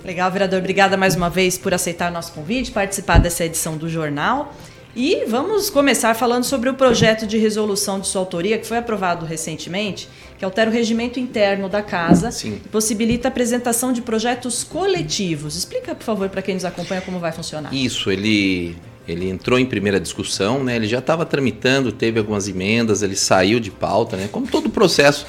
Legal, 0.04 0.30
vereador. 0.30 0.58
Obrigada 0.58 0.98
mais 0.98 1.16
uma 1.16 1.30
vez 1.30 1.56
por 1.56 1.72
aceitar 1.72 2.12
nosso 2.12 2.34
convite, 2.34 2.70
participar 2.72 3.18
dessa 3.18 3.42
edição 3.42 3.74
do 3.78 3.88
jornal. 3.88 4.54
E 4.98 5.26
vamos 5.26 5.68
começar 5.68 6.14
falando 6.14 6.44
sobre 6.44 6.70
o 6.70 6.74
projeto 6.74 7.26
de 7.26 7.36
resolução 7.36 8.00
de 8.00 8.08
sua 8.08 8.22
autoria, 8.22 8.56
que 8.56 8.66
foi 8.66 8.78
aprovado 8.78 9.26
recentemente, 9.26 10.08
que 10.38 10.44
altera 10.44 10.70
o 10.70 10.72
regimento 10.72 11.20
interno 11.20 11.68
da 11.68 11.82
casa 11.82 12.30
Sim. 12.30 12.58
e 12.64 12.68
possibilita 12.70 13.28
a 13.28 13.30
apresentação 13.30 13.92
de 13.92 14.00
projetos 14.00 14.64
coletivos. 14.64 15.54
Explica, 15.54 15.94
por 15.94 16.02
favor, 16.02 16.30
para 16.30 16.40
quem 16.40 16.54
nos 16.54 16.64
acompanha 16.64 17.02
como 17.02 17.18
vai 17.18 17.30
funcionar. 17.30 17.74
Isso, 17.74 18.10
ele, 18.10 18.74
ele 19.06 19.28
entrou 19.28 19.58
em 19.58 19.66
primeira 19.66 20.00
discussão, 20.00 20.64
né? 20.64 20.76
ele 20.76 20.86
já 20.86 21.00
estava 21.00 21.26
tramitando, 21.26 21.92
teve 21.92 22.18
algumas 22.18 22.48
emendas, 22.48 23.02
ele 23.02 23.16
saiu 23.16 23.60
de 23.60 23.70
pauta, 23.70 24.16
né? 24.16 24.30
como 24.32 24.46
todo 24.46 24.64
o 24.64 24.70
processo 24.70 25.26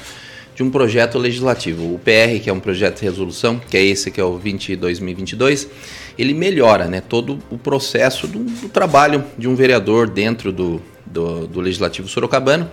de 0.58 0.62
um 0.62 0.70
projeto 0.70 1.18
legislativo. 1.18 1.94
O 1.94 2.00
PR, 2.00 2.42
que 2.42 2.48
é 2.48 2.52
um 2.52 2.58
projeto 2.58 3.00
de 3.00 3.04
resolução, 3.04 3.60
que 3.60 3.76
é 3.76 3.84
esse 3.84 4.10
que 4.10 4.20
é 4.20 4.24
o 4.24 4.36
20 4.36 4.74
2022, 4.76 5.68
ele 6.18 6.34
melhora 6.34 6.86
né, 6.86 7.00
todo 7.00 7.38
o 7.48 7.56
processo 7.56 8.26
do, 8.26 8.40
do 8.40 8.68
trabalho 8.68 9.24
de 9.38 9.46
um 9.46 9.54
vereador 9.54 10.10
dentro 10.10 10.50
do, 10.50 10.82
do, 11.06 11.46
do, 11.46 11.60
Legislativo 11.60 12.08
Sorocabano. 12.08 12.68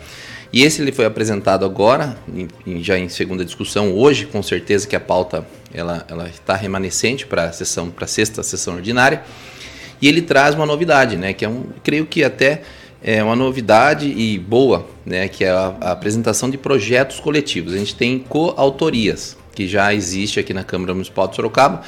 E 0.52 0.64
esse 0.64 0.82
ele 0.82 0.92
foi 0.92 1.06
apresentado 1.06 1.64
agora, 1.64 2.18
em, 2.34 2.48
em, 2.66 2.84
já 2.84 2.98
em 2.98 3.08
segunda 3.08 3.46
discussão, 3.46 3.94
hoje, 3.94 4.26
com 4.26 4.42
certeza 4.42 4.88
que 4.88 4.96
a 4.96 5.00
pauta 5.00 5.46
ela, 5.74 6.06
está 6.30 6.56
remanescente 6.56 7.28
para 7.28 7.46
a 7.46 7.52
sessão, 7.52 7.90
para 7.90 8.06
a 8.06 8.08
sexta 8.08 8.42
sessão 8.42 8.76
ordinária. 8.76 9.22
E 10.02 10.08
ele 10.08 10.22
traz 10.22 10.56
uma 10.56 10.66
novidade, 10.66 11.16
né, 11.16 11.34
que 11.34 11.46
é 11.46 11.50
um, 11.50 11.66
creio 11.84 12.06
que 12.06 12.24
até 12.24 12.64
é 13.04 13.24
uma 13.24 13.36
novidade 13.36 14.08
e 14.08 14.40
boa, 14.40 14.88
né, 15.06 15.28
que 15.28 15.44
é 15.44 15.52
a, 15.52 15.76
a 15.80 15.92
apresentação 15.92 16.50
de 16.50 16.58
projetos 16.58 17.20
coletivos. 17.20 17.74
A 17.74 17.78
gente 17.78 17.96
tem 17.96 18.18
coautorias, 18.18 19.38
que 19.54 19.68
já 19.68 19.94
existe 19.94 20.40
aqui 20.40 20.54
na 20.54 20.64
Câmara 20.64 20.94
Municipal 20.94 21.28
de 21.28 21.36
Sorocaba, 21.36 21.84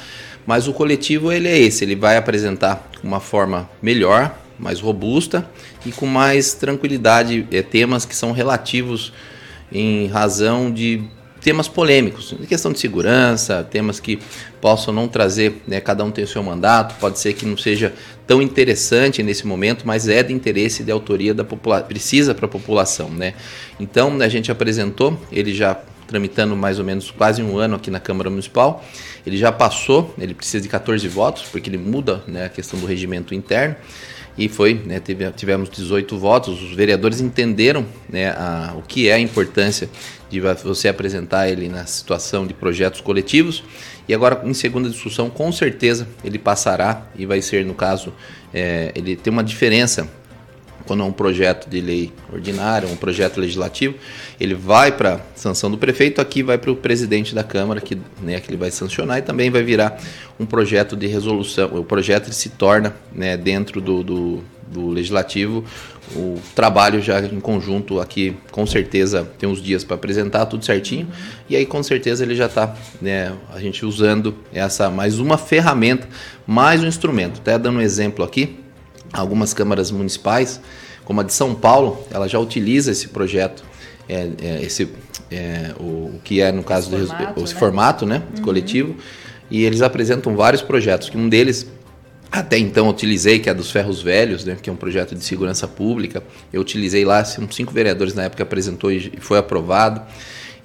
mas 0.48 0.66
o 0.66 0.72
coletivo 0.72 1.30
ele 1.30 1.46
é 1.46 1.58
esse, 1.58 1.84
ele 1.84 1.94
vai 1.94 2.16
apresentar 2.16 2.90
uma 3.04 3.20
forma 3.20 3.68
melhor, 3.82 4.34
mais 4.58 4.80
robusta 4.80 5.46
e 5.84 5.92
com 5.92 6.06
mais 6.06 6.54
tranquilidade. 6.54 7.46
É, 7.52 7.60
temas 7.60 8.06
que 8.06 8.16
são 8.16 8.32
relativos 8.32 9.12
em 9.70 10.06
razão 10.06 10.72
de 10.72 11.02
temas 11.42 11.68
polêmicos, 11.68 12.34
questão 12.48 12.72
de 12.72 12.78
segurança, 12.78 13.62
temas 13.62 14.00
que 14.00 14.18
possam 14.58 14.92
não 14.92 15.06
trazer, 15.06 15.60
né, 15.68 15.82
cada 15.82 16.02
um 16.02 16.10
tem 16.10 16.24
o 16.24 16.26
seu 16.26 16.42
mandato, 16.42 16.94
pode 16.98 17.18
ser 17.18 17.34
que 17.34 17.44
não 17.44 17.58
seja 17.58 17.92
tão 18.26 18.40
interessante 18.40 19.22
nesse 19.22 19.46
momento, 19.46 19.86
mas 19.86 20.08
é 20.08 20.22
de 20.22 20.32
interesse 20.32 20.82
de 20.82 20.90
autoria 20.90 21.34
da 21.34 21.44
população, 21.44 21.86
precisa 21.86 22.34
para 22.34 22.46
a 22.46 22.48
população, 22.48 23.10
né? 23.10 23.34
Então 23.78 24.16
a 24.18 24.28
gente 24.28 24.50
apresentou, 24.50 25.20
ele 25.30 25.52
já 25.52 25.78
tramitando 26.08 26.56
mais 26.56 26.80
ou 26.80 26.84
menos 26.84 27.10
quase 27.10 27.42
um 27.42 27.56
ano 27.58 27.76
aqui 27.76 27.90
na 27.90 28.00
Câmara 28.00 28.28
Municipal, 28.28 28.84
ele 29.24 29.36
já 29.36 29.52
passou, 29.52 30.12
ele 30.18 30.34
precisa 30.34 30.60
de 30.60 30.68
14 30.68 31.06
votos, 31.06 31.42
porque 31.42 31.70
ele 31.70 31.78
muda 31.78 32.24
né, 32.26 32.46
a 32.46 32.48
questão 32.48 32.80
do 32.80 32.86
regimento 32.86 33.34
interno, 33.34 33.76
e 34.36 34.48
foi, 34.48 34.80
né, 34.86 35.00
teve, 35.00 35.28
tivemos 35.32 35.68
18 35.68 36.16
votos, 36.16 36.62
os 36.62 36.72
vereadores 36.72 37.20
entenderam 37.20 37.84
né, 38.08 38.30
a, 38.30 38.72
o 38.76 38.82
que 38.82 39.08
é 39.08 39.14
a 39.14 39.18
importância 39.18 39.90
de 40.30 40.40
você 40.40 40.88
apresentar 40.88 41.48
ele 41.48 41.68
na 41.68 41.84
situação 41.86 42.46
de 42.46 42.54
projetos 42.54 43.00
coletivos. 43.00 43.64
E 44.08 44.14
agora, 44.14 44.40
em 44.44 44.54
segunda 44.54 44.88
discussão, 44.88 45.28
com 45.28 45.50
certeza 45.50 46.06
ele 46.22 46.38
passará 46.38 47.08
e 47.16 47.26
vai 47.26 47.42
ser, 47.42 47.64
no 47.64 47.74
caso, 47.74 48.14
é, 48.54 48.92
ele 48.94 49.16
tem 49.16 49.32
uma 49.32 49.42
diferença 49.42 50.08
quando 50.88 51.02
é 51.02 51.06
um 51.06 51.12
projeto 51.12 51.68
de 51.68 51.82
lei 51.82 52.10
ordinária, 52.32 52.88
um 52.88 52.96
projeto 52.96 53.38
legislativo, 53.38 53.94
ele 54.40 54.54
vai 54.54 54.90
para 54.90 55.20
sanção 55.36 55.70
do 55.70 55.76
prefeito, 55.76 56.18
aqui 56.18 56.42
vai 56.42 56.56
para 56.56 56.70
o 56.70 56.76
presidente 56.76 57.34
da 57.34 57.44
Câmara, 57.44 57.78
que, 57.78 57.98
né, 58.22 58.40
que 58.40 58.48
ele 58.48 58.56
vai 58.56 58.70
sancionar, 58.70 59.18
e 59.18 59.22
também 59.22 59.50
vai 59.50 59.62
virar 59.62 60.00
um 60.40 60.46
projeto 60.46 60.96
de 60.96 61.06
resolução. 61.06 61.68
O 61.74 61.84
projeto 61.84 62.32
se 62.32 62.48
torna, 62.48 62.96
né, 63.12 63.36
dentro 63.36 63.82
do, 63.82 64.02
do, 64.02 64.44
do 64.66 64.88
legislativo, 64.88 65.62
o 66.16 66.40
trabalho 66.54 67.02
já 67.02 67.20
em 67.20 67.38
conjunto 67.38 68.00
aqui, 68.00 68.34
com 68.50 68.66
certeza, 68.66 69.28
tem 69.38 69.46
uns 69.46 69.60
dias 69.60 69.84
para 69.84 69.94
apresentar 69.94 70.46
tudo 70.46 70.64
certinho, 70.64 71.06
e 71.50 71.54
aí 71.54 71.66
com 71.66 71.82
certeza 71.82 72.24
ele 72.24 72.34
já 72.34 72.46
está, 72.46 72.74
né, 72.98 73.34
a 73.54 73.60
gente 73.60 73.84
usando 73.84 74.34
essa 74.54 74.88
mais 74.88 75.18
uma 75.18 75.36
ferramenta, 75.36 76.08
mais 76.46 76.82
um 76.82 76.86
instrumento. 76.86 77.40
Até 77.40 77.58
dando 77.58 77.76
um 77.76 77.82
exemplo 77.82 78.24
aqui, 78.24 78.58
algumas 79.12 79.54
câmaras 79.54 79.90
municipais, 79.90 80.60
como 81.04 81.20
a 81.20 81.24
de 81.24 81.32
São 81.32 81.54
Paulo, 81.54 82.04
ela 82.10 82.28
já 82.28 82.38
utiliza 82.38 82.92
esse 82.92 83.08
projeto, 83.08 83.64
é, 84.08 84.28
é, 84.42 84.62
esse, 84.62 84.88
é, 85.30 85.72
o, 85.80 85.82
o, 85.82 86.20
que 86.22 86.40
é 86.40 86.52
no 86.52 86.62
caso 86.62 86.94
esse 86.94 87.06
formato, 87.06 87.42
esse 87.42 87.54
né? 87.54 87.60
formato 87.60 88.06
né, 88.06 88.22
uhum. 88.36 88.42
coletivo, 88.42 88.96
e 89.50 89.64
eles 89.64 89.80
apresentam 89.80 90.36
vários 90.36 90.60
projetos, 90.60 91.08
que 91.08 91.16
um 91.16 91.28
deles 91.28 91.66
até 92.30 92.58
então 92.58 92.88
utilizei, 92.88 93.38
que 93.38 93.48
é 93.48 93.54
dos 93.54 93.70
ferros 93.70 94.02
velhos, 94.02 94.44
né, 94.44 94.56
que 94.60 94.68
é 94.68 94.72
um 94.72 94.76
projeto 94.76 95.14
de 95.14 95.24
segurança 95.24 95.66
pública. 95.66 96.22
Eu 96.52 96.60
utilizei 96.60 97.04
lá, 97.04 97.24
cinco 97.24 97.72
vereadores 97.72 98.12
na 98.12 98.24
época 98.24 98.42
apresentou 98.42 98.92
e 98.92 99.12
foi 99.18 99.38
aprovado. 99.38 100.02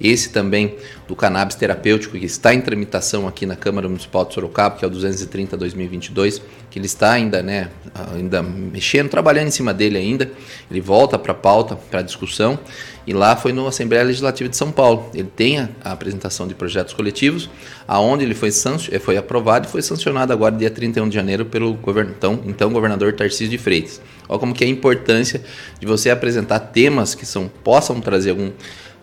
Esse 0.00 0.30
também 0.30 0.76
do 1.06 1.14
cannabis 1.14 1.56
terapêutico, 1.56 2.18
que 2.18 2.24
está 2.24 2.54
em 2.54 2.60
tramitação 2.60 3.28
aqui 3.28 3.46
na 3.46 3.56
Câmara 3.56 3.88
Municipal 3.88 4.24
de 4.24 4.34
Sorocaba, 4.34 4.76
que 4.76 4.84
é 4.84 4.88
o 4.88 4.90
230-2022, 4.90 6.40
que 6.70 6.78
ele 6.78 6.86
está 6.86 7.12
ainda, 7.12 7.42
né, 7.42 7.70
ainda 8.12 8.42
mexendo, 8.42 9.08
trabalhando 9.08 9.48
em 9.48 9.50
cima 9.50 9.72
dele 9.72 9.98
ainda. 9.98 10.30
Ele 10.70 10.80
volta 10.80 11.18
para 11.18 11.32
a 11.32 11.34
pauta, 11.34 11.76
para 11.76 12.02
discussão, 12.02 12.58
e 13.06 13.12
lá 13.12 13.36
foi 13.36 13.52
na 13.52 13.66
Assembleia 13.68 14.02
Legislativa 14.02 14.48
de 14.48 14.56
São 14.56 14.72
Paulo. 14.72 15.10
Ele 15.14 15.28
tem 15.36 15.58
a, 15.58 15.68
a 15.84 15.92
apresentação 15.92 16.48
de 16.48 16.54
projetos 16.54 16.94
coletivos, 16.94 17.50
aonde 17.86 18.24
ele 18.24 18.34
foi, 18.34 18.48
eh, 18.90 18.98
foi 18.98 19.16
aprovado 19.16 19.68
e 19.68 19.70
foi 19.70 19.82
sancionado 19.82 20.32
agora, 20.32 20.56
dia 20.56 20.70
31 20.70 21.08
de 21.08 21.14
janeiro, 21.14 21.44
pelo 21.44 21.78
então, 22.10 22.40
então 22.46 22.72
governador 22.72 23.12
Tarcísio 23.12 23.48
de 23.48 23.58
Freitas. 23.58 24.00
Olha 24.28 24.38
como 24.38 24.54
que 24.54 24.64
é 24.64 24.66
a 24.66 24.70
importância 24.70 25.42
de 25.78 25.86
você 25.86 26.10
apresentar 26.10 26.58
temas 26.58 27.14
que 27.14 27.26
são, 27.26 27.48
possam 27.62 28.00
trazer 28.00 28.30
algum, 28.30 28.50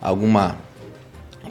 alguma 0.02 0.58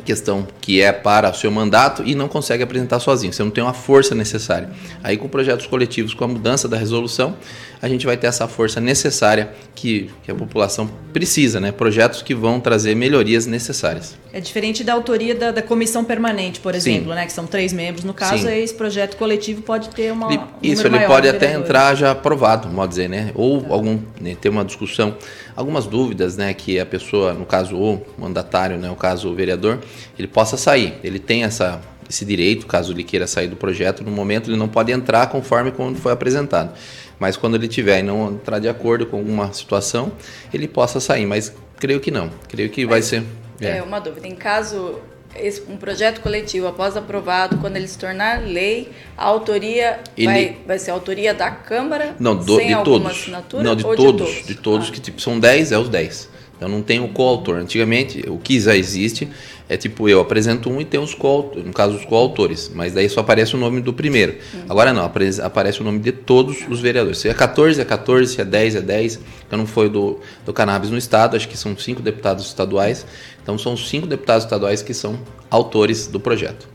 questão 0.01 0.47
que 0.61 0.81
é 0.81 0.93
para 0.93 1.31
o 1.31 1.35
seu 1.35 1.51
mandato 1.51 2.03
e 2.05 2.15
não 2.15 2.29
consegue 2.29 2.63
apresentar 2.63 2.99
sozinho. 3.01 3.33
Você 3.33 3.43
não 3.43 3.51
tem 3.51 3.63
uma 3.63 3.75
força 3.75 4.15
necessária. 4.15 4.71
Aí 5.03 5.17
com 5.17 5.29
projetos 5.29 5.67
coletivos, 5.67 6.15
com 6.15 6.25
a 6.25 6.29
mudança 6.29 6.69
da 6.69 6.77
resolução, 6.77 7.37
a 7.83 7.89
gente 7.89 8.05
vai 8.05 8.17
ter 8.17 8.27
essa 8.27 8.47
força 8.47 8.81
necessária 8.81 9.51
que, 9.75 10.11
que 10.23 10.31
a 10.31 10.35
população 10.35 10.89
precisa, 11.13 11.59
né? 11.59 11.73
Projetos 11.73 12.21
que 12.21 12.35
vão 12.35 12.61
trazer 12.61 12.95
melhorias 12.95 13.47
necessárias. 13.47 14.19
É 14.33 14.41
diferente 14.41 14.85
da 14.85 14.93
autoria 14.93 15.35
da, 15.35 15.51
da 15.51 15.63
comissão 15.63 16.05
permanente, 16.05 16.61
por 16.61 16.75
exemplo, 16.75 17.09
Sim. 17.09 17.15
né? 17.15 17.27
Que 17.27 17.33
são 17.33 17.47
três 17.47 17.73
membros. 17.73 18.05
No 18.05 18.13
caso, 18.13 18.47
Sim. 18.47 18.55
esse 18.55 18.75
projeto 18.75 19.17
coletivo 19.17 19.63
pode 19.63 19.89
ter 19.91 20.13
uma. 20.13 20.31
Ele, 20.31 20.43
isso, 20.63 20.87
ele 20.87 21.01
pode 21.01 21.27
até 21.29 21.55
entrar 21.55 21.95
já 21.95 22.11
aprovado, 22.11 22.69
pode 22.69 22.91
dizer, 22.91 23.09
né? 23.09 23.33
Ou 23.35 23.63
tá. 23.63 23.73
algum 23.73 23.99
né, 24.21 24.37
ter 24.39 24.51
uma 24.51 24.65
discussão, 24.65 25.17
algumas 25.57 25.87
dúvidas, 25.87 26.37
né? 26.37 26.53
Que 26.53 26.79
a 26.79 26.85
pessoa, 26.85 27.33
no 27.33 27.47
caso, 27.47 27.77
o 27.77 28.05
mandatário, 28.19 28.77
né? 28.77 28.91
O 28.91 28.97
caso 28.97 29.31
o 29.31 29.35
vereador, 29.35 29.79
ele 30.19 30.29
possa 30.29 30.59
sair. 30.59 30.95
Ele 31.03 31.19
tem 31.19 31.45
essa 31.45 31.81
esse 32.11 32.25
direito, 32.25 32.67
caso 32.67 32.93
ele 32.93 33.05
queira 33.05 33.25
sair 33.25 33.47
do 33.47 33.55
projeto, 33.55 34.03
no 34.03 34.11
momento 34.11 34.51
ele 34.51 34.57
não 34.57 34.67
pode 34.67 34.91
entrar 34.91 35.29
conforme 35.29 35.71
quando 35.71 35.97
foi 35.97 36.11
apresentado. 36.11 36.73
Mas 37.21 37.37
quando 37.37 37.55
ele 37.55 37.69
tiver 37.69 38.01
e 38.01 38.03
não 38.03 38.33
entrar 38.33 38.59
de 38.59 38.69
acordo 38.69 39.07
com 39.07 39.19
alguma 39.19 39.53
situação, 39.53 40.11
ele 40.53 40.67
possa 40.67 40.99
sair. 40.99 41.27
Mas 41.27 41.55
creio 41.79 42.01
que 42.01 42.11
não. 42.11 42.31
Creio 42.49 42.71
que 42.71 42.81
Mas, 42.87 42.91
vai 42.91 43.03
ser. 43.03 43.23
É. 43.61 43.77
é 43.77 43.83
uma 43.83 44.01
dúvida. 44.01 44.27
Em 44.27 44.35
caso 44.35 44.99
esse, 45.37 45.63
um 45.69 45.77
projeto 45.77 46.21
coletivo 46.21 46.67
após 46.67 46.97
aprovado, 46.97 47.59
quando 47.59 47.77
ele 47.77 47.87
se 47.87 47.99
tornar 47.99 48.43
lei, 48.43 48.91
a 49.17 49.25
autoria 49.25 50.01
ele... 50.17 50.27
vai, 50.27 50.57
vai 50.67 50.79
ser 50.79 50.91
a 50.91 50.95
autoria 50.95 51.33
da 51.33 51.51
Câmara? 51.51 52.17
Não, 52.19 52.35
do, 52.37 52.57
sem 52.57 52.69
de 52.69 52.85
todos. 52.85 53.11
Assinatura, 53.11 53.63
não, 53.63 53.77
de 53.77 53.83
todos, 53.83 53.97
de 53.97 54.05
todos. 54.05 54.47
De 54.47 54.55
todos 54.55 54.89
ah. 54.89 54.93
que 54.93 55.01
tipo, 55.01 55.21
são 55.21 55.39
10, 55.39 55.73
é 55.73 55.79
os 55.79 55.89
10. 55.89 56.31
Então 56.61 56.69
não 56.69 56.83
tem 56.83 57.01
o 57.01 57.09
coautor. 57.09 57.57
Antigamente, 57.57 58.23
o 58.29 58.37
que 58.37 58.61
já 58.61 58.77
existe 58.77 59.27
é 59.67 59.79
tipo 59.79 60.07
eu 60.11 60.21
apresento 60.21 60.69
um 60.69 60.79
e 60.79 60.85
tem 60.85 61.01
os 61.01 61.15
coautores, 61.15 61.65
no 61.65 61.73
caso 61.73 61.97
os 61.97 62.05
coautores, 62.05 62.71
mas 62.75 62.93
daí 62.93 63.09
só 63.09 63.21
aparece 63.21 63.57
o 63.57 63.59
nome 63.59 63.81
do 63.81 63.95
primeiro. 63.95 64.37
Uhum. 64.53 64.65
Agora 64.69 64.93
não, 64.93 65.11
aparece 65.43 65.81
o 65.81 65.85
nome 65.85 66.01
de 66.01 66.13
todos 66.13 66.59
os 66.69 66.79
vereadores. 66.79 67.17
Se 67.17 67.31
é 67.31 67.35
14 67.35 67.81
é 67.81 67.85
14, 67.85 68.35
se 68.35 68.41
é 68.43 68.45
10 68.45 68.75
é 68.75 68.81
10. 68.83 69.21
Então 69.47 69.59
não 69.59 69.67
foi 69.67 69.89
do, 69.89 70.21
do 70.45 70.53
cannabis 70.53 70.91
no 70.91 70.99
estado, 70.99 71.35
acho 71.35 71.49
que 71.49 71.57
são 71.57 71.75
cinco 71.79 72.03
deputados 72.03 72.45
estaduais. 72.45 73.07
Então 73.43 73.57
são 73.57 73.75
cinco 73.75 74.07
deputados 74.07 74.45
estaduais 74.45 74.83
que 74.83 74.93
são 74.93 75.19
autores 75.51 76.09
do 76.09 76.21
projeto. 76.21 76.69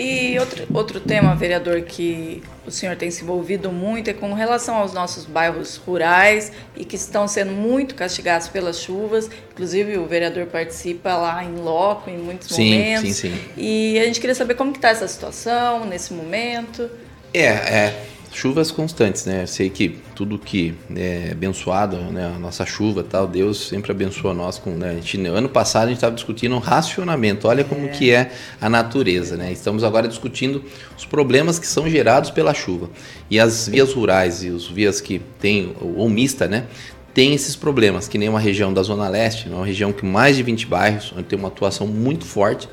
E 0.00 0.38
outro, 0.38 0.66
outro 0.72 1.00
tema, 1.00 1.34
vereador, 1.34 1.82
que 1.82 2.42
o 2.66 2.70
senhor 2.70 2.96
tem 2.96 3.10
se 3.10 3.22
envolvido 3.22 3.70
muito 3.70 4.08
é 4.08 4.14
com 4.14 4.32
relação 4.32 4.76
aos 4.76 4.94
nossos 4.94 5.26
bairros 5.26 5.76
rurais 5.76 6.50
e 6.74 6.86
que 6.86 6.96
estão 6.96 7.28
sendo 7.28 7.52
muito 7.52 7.94
castigados 7.94 8.48
pelas 8.48 8.80
chuvas. 8.80 9.28
Inclusive, 9.52 9.98
o 9.98 10.06
vereador 10.06 10.46
participa 10.46 11.14
lá 11.16 11.44
em 11.44 11.54
loco 11.56 12.08
em 12.08 12.16
muitos 12.16 12.48
sim, 12.48 12.72
momentos. 12.72 13.16
Sim, 13.16 13.34
sim. 13.34 13.40
E 13.58 13.98
a 13.98 14.04
gente 14.04 14.20
queria 14.20 14.34
saber 14.34 14.54
como 14.54 14.72
está 14.72 14.88
essa 14.88 15.06
situação 15.06 15.84
nesse 15.84 16.14
momento. 16.14 16.88
É, 17.34 17.44
é 17.44 18.06
chuvas 18.32 18.70
constantes, 18.70 19.24
né? 19.24 19.44
Sei 19.46 19.68
que 19.68 19.98
tudo 20.14 20.38
que 20.38 20.74
é 20.94 21.30
abençoado, 21.32 21.96
né? 21.96 22.32
A 22.34 22.38
nossa 22.38 22.64
chuva, 22.64 23.02
tal, 23.02 23.26
Deus 23.26 23.68
sempre 23.68 23.90
abençoa 23.90 24.32
nós 24.32 24.58
com, 24.58 24.70
né? 24.70 24.98
Gente, 25.02 25.26
ano 25.26 25.48
passado 25.48 25.84
a 25.84 25.88
gente 25.88 25.96
estava 25.96 26.14
discutindo 26.14 26.56
racionamento. 26.58 27.48
Olha 27.48 27.64
como 27.64 27.86
é. 27.86 27.88
que 27.88 28.10
é 28.10 28.30
a 28.60 28.68
natureza, 28.68 29.36
né? 29.36 29.52
Estamos 29.52 29.82
agora 29.82 30.06
discutindo 30.06 30.64
os 30.96 31.04
problemas 31.04 31.58
que 31.58 31.66
são 31.66 31.88
gerados 31.88 32.30
pela 32.30 32.54
chuva. 32.54 32.88
E 33.28 33.38
as 33.38 33.68
vias 33.68 33.92
rurais 33.92 34.42
e 34.42 34.48
os 34.48 34.68
vias 34.68 35.00
que 35.00 35.20
tem 35.38 35.74
ou 35.80 36.08
mista, 36.08 36.46
né? 36.46 36.66
Tem 37.12 37.34
esses 37.34 37.56
problemas, 37.56 38.06
que 38.06 38.16
nem 38.16 38.28
uma 38.28 38.38
região 38.38 38.72
da 38.72 38.82
Zona 38.82 39.08
Leste, 39.08 39.48
uma 39.48 39.66
região 39.66 39.92
com 39.92 40.06
mais 40.06 40.36
de 40.36 40.44
20 40.44 40.66
bairros, 40.66 41.12
onde 41.12 41.24
tem 41.24 41.36
uma 41.36 41.48
atuação 41.48 41.86
muito 41.86 42.24
forte 42.24 42.68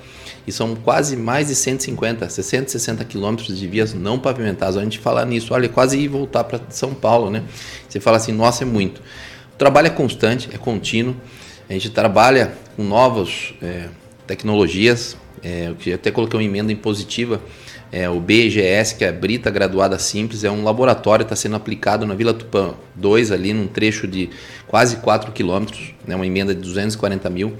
e 0.48 0.52
são 0.52 0.74
quase 0.76 1.18
mais 1.18 1.48
de 1.48 1.56
150, 1.56 2.30
60, 2.30 2.72
60 2.72 3.04
quilômetros 3.04 3.60
de 3.60 3.68
vias 3.68 3.94
não 3.94 4.18
pavimentadas. 4.18 4.78
A 4.78 4.82
gente 4.82 4.98
fala 4.98 5.26
nisso, 5.26 5.54
olha, 5.54 5.68
quase 5.68 6.00
ir 6.00 6.08
voltar 6.08 6.46
para 6.46 6.62
São 6.70 6.94
Paulo, 6.94 7.30
né? 7.30 7.44
Você 7.88 8.00
fala 8.00 8.16
assim, 8.16 8.32
nossa, 8.32 8.64
é 8.64 8.66
muito. 8.66 9.00
O 9.54 9.58
trabalho 9.58 9.88
é 9.88 9.90
constante, 9.90 10.48
é 10.54 10.58
contínuo. 10.58 11.18
A 11.70 11.74
gente 11.74 11.90
trabalha 11.90 12.54
com 12.78 12.84
novas 12.84 13.54
é, 13.62 13.90
tecnologias. 14.26 15.18
É, 15.44 15.74
eu 15.86 15.96
até 15.96 16.12
coloquei 16.12 16.40
uma 16.40 16.46
emenda 16.46 16.72
impositiva. 16.72 17.42
É, 17.92 18.10
o 18.10 18.20
BGS, 18.20 18.96
que 18.96 19.04
é 19.04 19.10
a 19.10 19.14
Brita 19.14 19.52
Graduada 19.52 20.00
Simples, 20.00 20.46
é 20.46 20.52
um 20.52 20.64
laboratório, 20.64 21.24
está 21.24 21.36
sendo 21.36 21.58
aplicado 21.58 22.06
na 22.06 22.16
Vila 22.16 22.34
Tupã 22.34 22.74
2, 22.96 23.32
ali 23.34 23.54
num 23.54 23.68
trecho 23.68 24.08
de 24.08 24.30
quase 24.66 24.98
4 24.98 25.32
quilômetros, 25.32 25.94
né, 26.06 26.16
uma 26.16 26.28
emenda 26.28 26.54
de 26.54 26.62
240 26.62 27.30
mil 27.30 27.54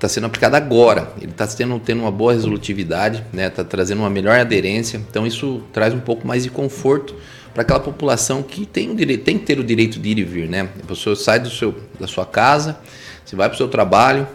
está 0.00 0.08
sendo 0.08 0.26
aplicado 0.26 0.56
agora. 0.56 1.12
Ele 1.20 1.30
está 1.30 1.46
tendo, 1.46 1.78
tendo 1.78 2.00
uma 2.00 2.10
boa 2.10 2.32
resolutividade, 2.32 3.18
está 3.18 3.36
né? 3.36 3.50
Tá 3.50 3.62
trazendo 3.62 3.98
uma 3.98 4.10
melhor 4.10 4.38
aderência. 4.40 4.96
Então 4.96 5.26
isso 5.26 5.62
traz 5.72 5.92
um 5.92 6.00
pouco 6.00 6.26
mais 6.26 6.42
de 6.42 6.50
conforto 6.50 7.14
para 7.52 7.62
aquela 7.62 7.80
população 7.80 8.42
que 8.42 8.64
tem, 8.64 8.90
o 8.90 8.94
direito, 8.94 9.24
tem 9.24 9.38
que 9.38 9.44
ter 9.44 9.58
o 9.58 9.64
direito 9.64 9.98
de 9.98 10.08
ir 10.08 10.18
e 10.18 10.24
vir. 10.24 10.48
Né? 10.48 10.68
A 10.82 10.86
pessoa 10.86 11.14
sai 11.14 11.38
do 11.38 11.50
seu, 11.50 11.74
da 11.98 12.06
sua 12.06 12.24
casa, 12.24 12.78
você 13.24 13.36
vai 13.36 13.48
para 13.48 13.54
o 13.54 13.58
seu 13.58 13.68
trabalho, 13.68 14.26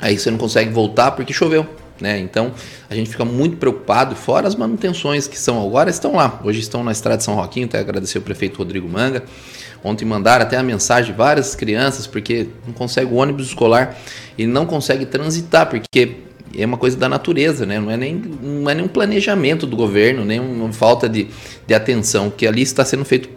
aí 0.00 0.18
você 0.18 0.30
não 0.30 0.38
consegue 0.38 0.70
voltar 0.70 1.10
porque 1.10 1.32
choveu. 1.32 1.66
Né? 2.00 2.18
Então 2.18 2.52
a 2.88 2.94
gente 2.94 3.10
fica 3.10 3.24
muito 3.24 3.56
preocupado, 3.56 4.14
fora 4.14 4.46
as 4.46 4.54
manutenções 4.54 5.26
que 5.26 5.38
são 5.38 5.62
agora 5.62 5.90
estão 5.90 6.14
lá. 6.14 6.40
Hoje 6.42 6.60
estão 6.60 6.82
na 6.84 6.92
estrada 6.92 7.18
de 7.18 7.24
São 7.24 7.34
Roquinho, 7.34 7.66
até 7.66 7.78
agradecer 7.78 8.18
o 8.18 8.22
prefeito 8.22 8.58
Rodrigo 8.58 8.88
Manga. 8.88 9.24
Ontem 9.86 10.04
mandaram 10.04 10.44
até 10.44 10.56
a 10.56 10.64
mensagem 10.64 11.14
várias 11.14 11.54
crianças, 11.54 12.08
porque 12.08 12.48
não 12.66 12.74
consegue 12.74 13.12
o 13.12 13.14
ônibus 13.14 13.46
escolar, 13.46 13.96
ele 14.36 14.50
não 14.50 14.66
consegue 14.66 15.06
transitar, 15.06 15.70
porque 15.70 16.16
é 16.58 16.66
uma 16.66 16.76
coisa 16.76 16.96
da 16.96 17.08
natureza, 17.08 17.64
né? 17.64 17.78
não, 17.78 17.88
é 17.88 17.96
nem, 17.96 18.14
não 18.16 18.68
é 18.68 18.74
nenhum 18.74 18.88
planejamento 18.88 19.64
do 19.64 19.76
governo, 19.76 20.24
nem 20.24 20.40
uma 20.40 20.72
falta 20.72 21.08
de, 21.08 21.28
de 21.64 21.72
atenção, 21.72 22.30
que 22.30 22.48
ali 22.48 22.62
está 22.62 22.84
sendo 22.84 23.04
feito 23.04 23.28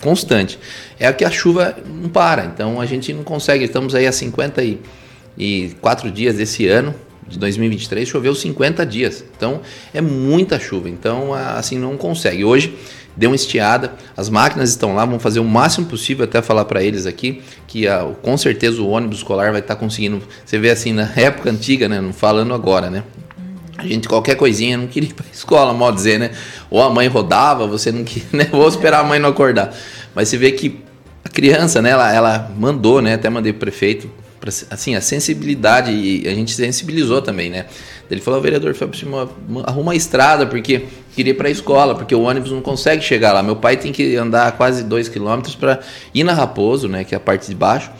constante. 0.00 0.60
É 0.96 1.12
que 1.12 1.24
a 1.24 1.30
chuva 1.30 1.76
não 1.84 2.08
para, 2.08 2.44
então 2.44 2.80
a 2.80 2.86
gente 2.86 3.12
não 3.12 3.24
consegue, 3.24 3.64
estamos 3.64 3.92
aí 3.92 4.06
há 4.06 4.12
54 4.12 6.08
dias 6.12 6.36
desse 6.36 6.68
ano, 6.68 6.94
de 7.26 7.36
2023, 7.36 8.08
choveu 8.08 8.32
50 8.34 8.86
dias, 8.86 9.24
então 9.36 9.60
é 9.92 10.00
muita 10.00 10.60
chuva, 10.60 10.88
então 10.88 11.34
assim 11.34 11.78
não 11.78 11.96
consegue. 11.96 12.44
Hoje 12.44 12.76
deu 13.20 13.28
uma 13.28 13.36
estiada, 13.36 13.92
as 14.16 14.30
máquinas 14.30 14.70
estão 14.70 14.94
lá, 14.94 15.04
vamos 15.04 15.22
fazer 15.22 15.40
o 15.40 15.44
máximo 15.44 15.86
possível 15.86 16.24
até 16.24 16.40
falar 16.40 16.64
para 16.64 16.82
eles 16.82 17.04
aqui 17.04 17.42
que 17.66 17.86
a, 17.86 18.10
com 18.22 18.34
certeza 18.38 18.80
o 18.80 18.88
ônibus 18.88 19.18
escolar 19.18 19.50
vai 19.50 19.60
estar 19.60 19.74
tá 19.74 19.80
conseguindo. 19.80 20.22
Você 20.42 20.58
vê 20.58 20.70
assim 20.70 20.94
na 20.94 21.02
época 21.14 21.50
antiga, 21.50 21.86
né? 21.86 22.00
Não 22.00 22.14
falando 22.14 22.54
agora, 22.54 22.88
né? 22.88 23.04
A 23.76 23.86
gente, 23.86 24.08
qualquer 24.08 24.36
coisinha, 24.36 24.78
não 24.78 24.86
queria 24.86 25.10
ir 25.10 25.12
para 25.12 25.26
a 25.26 25.28
escola, 25.36 25.74
mal 25.74 25.92
dizer, 25.92 26.18
né? 26.18 26.30
Ou 26.70 26.82
a 26.82 26.88
mãe 26.88 27.08
rodava, 27.08 27.66
você 27.66 27.92
não 27.92 28.04
queria, 28.04 28.26
né? 28.32 28.48
Vou 28.50 28.66
esperar 28.66 29.00
a 29.00 29.04
mãe 29.04 29.18
não 29.18 29.28
acordar. 29.28 29.76
Mas 30.14 30.30
você 30.30 30.38
vê 30.38 30.52
que 30.52 30.80
a 31.22 31.28
criança, 31.28 31.82
né? 31.82 31.90
Ela, 31.90 32.14
ela 32.14 32.50
mandou, 32.56 33.02
né? 33.02 33.12
Até 33.12 33.28
mandei 33.28 33.52
pro 33.52 33.60
prefeito, 33.60 34.10
pra, 34.40 34.50
assim, 34.70 34.94
a 34.94 35.00
sensibilidade, 35.02 35.92
e 35.92 36.26
a 36.26 36.34
gente 36.34 36.52
sensibilizou 36.54 37.20
também, 37.20 37.50
né? 37.50 37.66
Ele 38.10 38.20
falou, 38.20 38.40
vereador 38.40 38.74
Fábio, 38.74 39.30
arruma 39.64 39.92
a 39.92 39.94
estrada, 39.94 40.46
porque 40.46 40.86
queria 41.14 41.30
ir 41.30 41.34
para 41.34 41.48
a 41.48 41.50
escola, 41.50 41.94
porque 41.94 42.14
o 42.14 42.22
ônibus 42.22 42.50
não 42.50 42.60
consegue 42.60 43.02
chegar 43.02 43.32
lá. 43.32 43.42
Meu 43.42 43.56
pai 43.56 43.76
tem 43.76 43.92
que 43.92 44.16
andar 44.16 44.52
quase 44.52 44.82
dois 44.82 45.08
quilômetros 45.08 45.54
para 45.54 45.80
ir 46.12 46.24
na 46.24 46.32
Raposo, 46.32 46.88
né, 46.88 47.04
que 47.04 47.14
é 47.14 47.16
a 47.16 47.20
parte 47.20 47.48
de 47.48 47.54
baixo, 47.54 47.90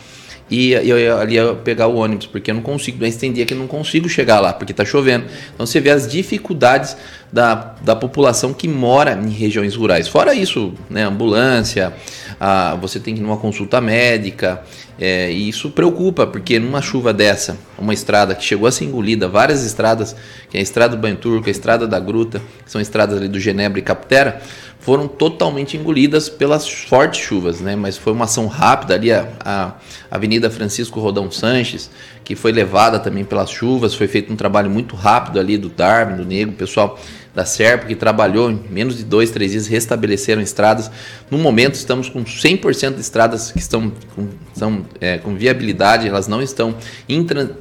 e 0.51 0.73
eu 0.73 1.16
ali 1.16 1.35
ia 1.35 1.55
pegar 1.55 1.87
o 1.87 1.94
ônibus, 1.94 2.27
porque 2.27 2.51
eu 2.51 2.57
não 2.57 2.62
consigo, 2.62 3.05
eu 3.05 3.09
entendia 3.09 3.46
que 3.46 3.55
eu 3.55 3.59
não 3.59 3.68
consigo 3.68 4.09
chegar 4.09 4.40
lá, 4.40 4.53
porque 4.53 4.73
está 4.73 4.85
chovendo. 4.85 5.27
Então 5.55 5.64
você 5.64 5.79
vê 5.79 5.90
as 5.90 6.09
dificuldades 6.09 6.96
da, 7.33 7.77
da 7.83 7.94
população 7.94 8.53
que 8.53 8.66
mora 8.66 9.12
em 9.12 9.31
regiões 9.31 9.77
rurais. 9.77 10.09
Fora 10.09 10.35
isso, 10.35 10.75
né, 10.88 11.05
ambulância, 11.05 11.92
a, 12.40 12.75
você 12.75 12.99
tem 12.99 13.14
que 13.14 13.20
ir 13.20 13.23
numa 13.23 13.37
consulta 13.37 13.81
médica, 13.81 14.61
é, 15.00 15.32
e 15.32 15.48
isso 15.48 15.70
preocupa, 15.70 16.26
porque 16.26 16.58
numa 16.58 16.82
chuva 16.82 17.10
dessa, 17.10 17.56
uma 17.78 17.94
estrada 17.94 18.34
que 18.34 18.44
chegou 18.44 18.68
a 18.68 18.70
ser 18.70 18.84
engolida, 18.84 19.26
várias 19.26 19.64
estradas, 19.64 20.14
que 20.50 20.58
é 20.58 20.60
a 20.60 20.62
estrada 20.62 20.94
do 20.94 21.00
Banho 21.00 21.16
Turco, 21.16 21.48
a 21.48 21.50
estrada 21.50 21.86
da 21.86 21.98
Gruta, 21.98 22.42
que 22.62 22.70
são 22.70 22.78
estradas 22.78 23.16
ali 23.16 23.26
do 23.26 23.40
Genebra 23.40 23.78
e 23.78 23.82
Captera, 23.82 24.42
foram 24.78 25.08
totalmente 25.08 25.74
engolidas 25.74 26.28
pelas 26.28 26.68
fortes 26.68 27.20
chuvas, 27.20 27.60
né? 27.60 27.76
Mas 27.76 27.96
foi 27.96 28.12
uma 28.12 28.24
ação 28.26 28.46
rápida 28.46 28.94
ali 28.94 29.10
a, 29.10 29.26
a 29.40 29.74
Avenida 30.10 30.50
Francisco 30.50 31.00
Rodão 31.00 31.30
Sanches, 31.30 31.90
que 32.22 32.34
foi 32.34 32.52
levada 32.52 32.98
também 32.98 33.24
pelas 33.24 33.50
chuvas, 33.50 33.94
foi 33.94 34.06
feito 34.06 34.30
um 34.30 34.36
trabalho 34.36 34.70
muito 34.70 34.96
rápido 34.96 35.40
ali 35.40 35.56
do 35.56 35.70
Darwin, 35.70 36.16
do 36.16 36.24
Nego, 36.26 36.52
o 36.52 36.56
pessoal 36.56 36.98
da 37.34 37.44
Serpa, 37.44 37.86
que 37.86 37.94
trabalhou 37.94 38.50
em 38.50 38.60
menos 38.70 38.96
de 38.96 39.04
dois, 39.04 39.30
três 39.30 39.52
dias, 39.52 39.66
restabeleceram 39.66 40.42
estradas. 40.42 40.90
No 41.30 41.38
momento, 41.38 41.74
estamos 41.74 42.08
com 42.08 42.24
100% 42.24 42.94
de 42.94 43.00
estradas 43.00 43.52
que 43.52 43.58
estão 43.58 43.92
com, 44.14 44.28
são, 44.52 44.84
é, 45.00 45.18
com 45.18 45.34
viabilidade, 45.34 46.08
elas 46.08 46.26
não 46.26 46.42
estão, 46.42 46.74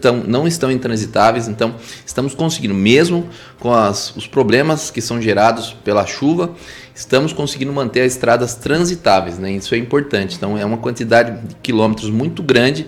tão, 0.01 0.17
não 0.17 0.47
estão 0.47 0.71
intransitáveis, 0.71 1.47
então 1.47 1.75
estamos 2.05 2.33
conseguindo, 2.33 2.73
mesmo 2.73 3.29
com 3.59 3.73
as, 3.73 4.15
os 4.15 4.25
problemas 4.25 4.89
que 4.89 5.01
são 5.01 5.21
gerados 5.21 5.75
pela 5.83 6.05
chuva, 6.05 6.51
estamos 6.95 7.31
conseguindo 7.31 7.71
manter 7.71 8.01
as 8.01 8.13
estradas 8.13 8.55
transitáveis, 8.55 9.37
né? 9.37 9.51
isso 9.51 9.75
é 9.75 9.77
importante. 9.77 10.35
Então, 10.35 10.57
é 10.57 10.65
uma 10.65 10.77
quantidade 10.77 11.47
de 11.47 11.55
quilômetros 11.55 12.09
muito 12.09 12.41
grande, 12.41 12.87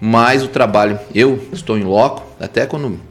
mas 0.00 0.42
o 0.42 0.48
trabalho, 0.48 0.98
eu 1.14 1.44
estou 1.52 1.76
em 1.76 1.82
loco, 1.82 2.24
até 2.38 2.64
quando 2.66 3.09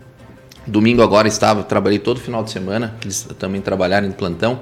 Domingo 0.70 1.02
agora 1.02 1.28
estava, 1.28 1.64
trabalhei 1.64 2.00
todo 2.00 2.20
final 2.20 2.44
de 2.44 2.52
semana, 2.52 2.96
eles 3.04 3.28
também 3.38 3.60
trabalharam 3.60 4.08
em 4.08 4.12
plantão. 4.12 4.60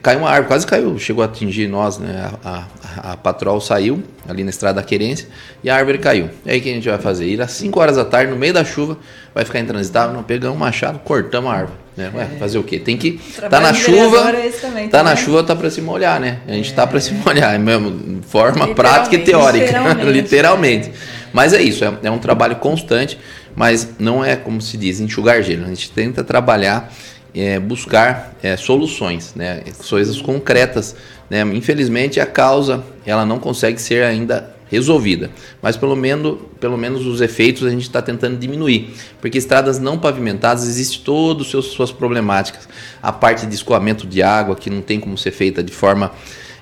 Caiu 0.00 0.20
uma 0.20 0.30
árvore, 0.30 0.48
quase 0.48 0.66
caiu, 0.66 0.98
chegou 0.98 1.22
a 1.22 1.26
atingir 1.26 1.68
nós, 1.68 1.98
né? 1.98 2.30
A, 2.42 2.64
a, 2.96 3.12
a 3.12 3.16
patrol 3.16 3.60
saiu 3.60 4.02
ali 4.26 4.42
na 4.42 4.48
estrada 4.48 4.80
da 4.80 4.86
querência 4.86 5.28
e 5.62 5.68
a 5.68 5.76
árvore 5.76 5.98
caiu. 5.98 6.30
E 6.46 6.50
aí 6.50 6.58
o 6.58 6.62
que 6.62 6.70
a 6.70 6.72
gente 6.72 6.88
vai 6.88 6.98
fazer? 6.98 7.26
Ir 7.26 7.42
às 7.42 7.50
5 7.52 7.78
horas 7.78 7.96
da 7.96 8.04
tarde, 8.04 8.30
no 8.30 8.38
meio 8.38 8.54
da 8.54 8.64
chuva, 8.64 8.96
vai 9.34 9.44
ficar 9.44 9.60
intransitável? 9.60 10.14
Não, 10.14 10.22
pegamos 10.22 10.56
um 10.56 10.58
machado, 10.58 10.98
cortamos 11.00 11.50
a 11.50 11.54
árvore. 11.54 11.78
Né? 11.94 12.10
Ué, 12.14 12.24
fazer 12.38 12.56
o 12.56 12.62
quê? 12.62 12.78
Tem 12.78 12.96
que. 12.96 13.20
Tá 13.50 13.60
na 13.60 13.74
chuva. 13.74 14.30
É 14.30 14.48
também, 14.50 14.88
tá, 14.88 14.98
tá 14.98 15.04
na 15.04 15.14
chuva, 15.14 15.42
tá 15.42 15.54
para 15.54 15.68
se 15.70 15.82
molhar, 15.82 16.18
né? 16.18 16.38
A 16.48 16.52
gente 16.52 16.72
é. 16.72 16.74
tá 16.74 16.86
para 16.86 16.98
se 16.98 17.12
molhar, 17.12 17.54
é 17.54 17.58
mesmo, 17.58 18.22
forma 18.22 18.68
prática 18.74 19.16
e 19.16 19.18
teórica. 19.18 19.66
Literalmente. 19.76 20.10
literalmente. 20.10 20.92
Mas 21.34 21.52
é 21.52 21.60
isso, 21.60 21.84
é, 21.84 21.92
é 22.02 22.10
um 22.10 22.18
trabalho 22.18 22.56
constante 22.56 23.18
mas 23.54 23.94
não 23.98 24.24
é 24.24 24.36
como 24.36 24.60
se 24.60 24.76
diz 24.76 25.00
enxugar 25.00 25.42
gelo. 25.42 25.64
A 25.64 25.68
gente 25.68 25.90
tenta 25.90 26.24
trabalhar, 26.24 26.92
é, 27.34 27.58
buscar 27.58 28.36
é, 28.42 28.56
soluções, 28.56 29.34
né, 29.34 29.62
coisas 29.88 30.20
concretas. 30.20 30.96
Né? 31.28 31.42
Infelizmente 31.54 32.20
a 32.20 32.26
causa 32.26 32.84
ela 33.04 33.24
não 33.24 33.38
consegue 33.38 33.80
ser 33.80 34.02
ainda 34.04 34.54
resolvida, 34.72 35.30
mas 35.60 35.76
pelo 35.76 35.94
menos, 35.94 36.38
pelo 36.58 36.78
menos 36.78 37.04
os 37.04 37.20
efeitos 37.20 37.62
a 37.62 37.68
gente 37.68 37.82
está 37.82 38.00
tentando 38.00 38.38
diminuir, 38.38 38.94
porque 39.20 39.36
estradas 39.36 39.78
não 39.78 39.98
pavimentadas 39.98 40.66
existe 40.66 41.02
todas 41.02 41.54
as 41.54 41.66
suas 41.66 41.92
problemáticas, 41.92 42.66
a 43.02 43.12
parte 43.12 43.44
de 43.44 43.54
escoamento 43.54 44.06
de 44.06 44.22
água 44.22 44.56
que 44.56 44.70
não 44.70 44.80
tem 44.80 44.98
como 44.98 45.18
ser 45.18 45.30
feita 45.30 45.62
de 45.62 45.72
forma 45.72 46.10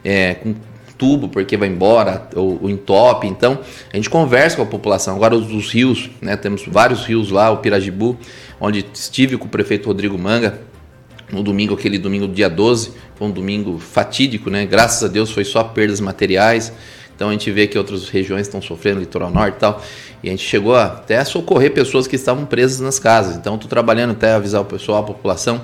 é, 0.05 0.35
com 0.35 0.57
tubo 1.01 1.31
porque 1.31 1.57
vai 1.57 1.69
embora, 1.69 2.29
ou, 2.37 2.61
ou 2.63 2.71
entope. 2.71 3.27
Então, 3.27 3.59
a 3.91 3.97
gente 3.97 4.11
conversa 4.11 4.57
com 4.57 4.63
a 4.63 4.67
população. 4.67 5.17
Agora, 5.17 5.35
os, 5.35 5.51
os 5.51 5.73
rios, 5.73 6.11
né? 6.21 6.37
temos 6.37 6.67
vários 6.67 7.07
rios 7.07 7.31
lá, 7.31 7.51
o 7.51 7.57
Pirajibu, 7.57 8.19
onde 8.61 8.85
estive 8.93 9.39
com 9.39 9.47
o 9.47 9.49
prefeito 9.49 9.87
Rodrigo 9.87 10.19
Manga, 10.19 10.61
no 11.33 11.43
domingo, 11.43 11.73
aquele 11.73 11.97
domingo, 11.97 12.29
dia 12.29 12.51
12, 12.51 12.93
foi 13.15 13.29
um 13.29 13.31
domingo 13.31 13.79
fatídico, 13.79 14.51
né? 14.51 14.67
Graças 14.67 15.03
a 15.03 15.09
Deus 15.09 15.31
foi 15.31 15.45
só 15.45 15.65
perdas 15.65 16.01
materiais. 16.01 16.73
Então 17.21 17.29
a 17.29 17.33
gente 17.33 17.51
vê 17.51 17.67
que 17.67 17.77
outras 17.77 18.09
regiões 18.09 18.47
estão 18.47 18.63
sofrendo, 18.63 18.99
litoral 18.99 19.31
norte 19.31 19.57
e 19.57 19.61
tal. 19.61 19.85
E 20.23 20.29
a 20.29 20.31
gente 20.31 20.43
chegou 20.43 20.75
até 20.75 21.19
a 21.19 21.25
socorrer 21.27 21.71
pessoas 21.71 22.07
que 22.07 22.17
estavam 22.17 22.47
presas 22.47 22.81
nas 22.81 22.99
casas. 22.99 23.37
Então 23.37 23.57
estou 23.57 23.69
trabalhando 23.69 24.13
até 24.13 24.33
avisar 24.33 24.63
o 24.63 24.65
pessoal, 24.65 25.03
a 25.03 25.03
população, 25.03 25.61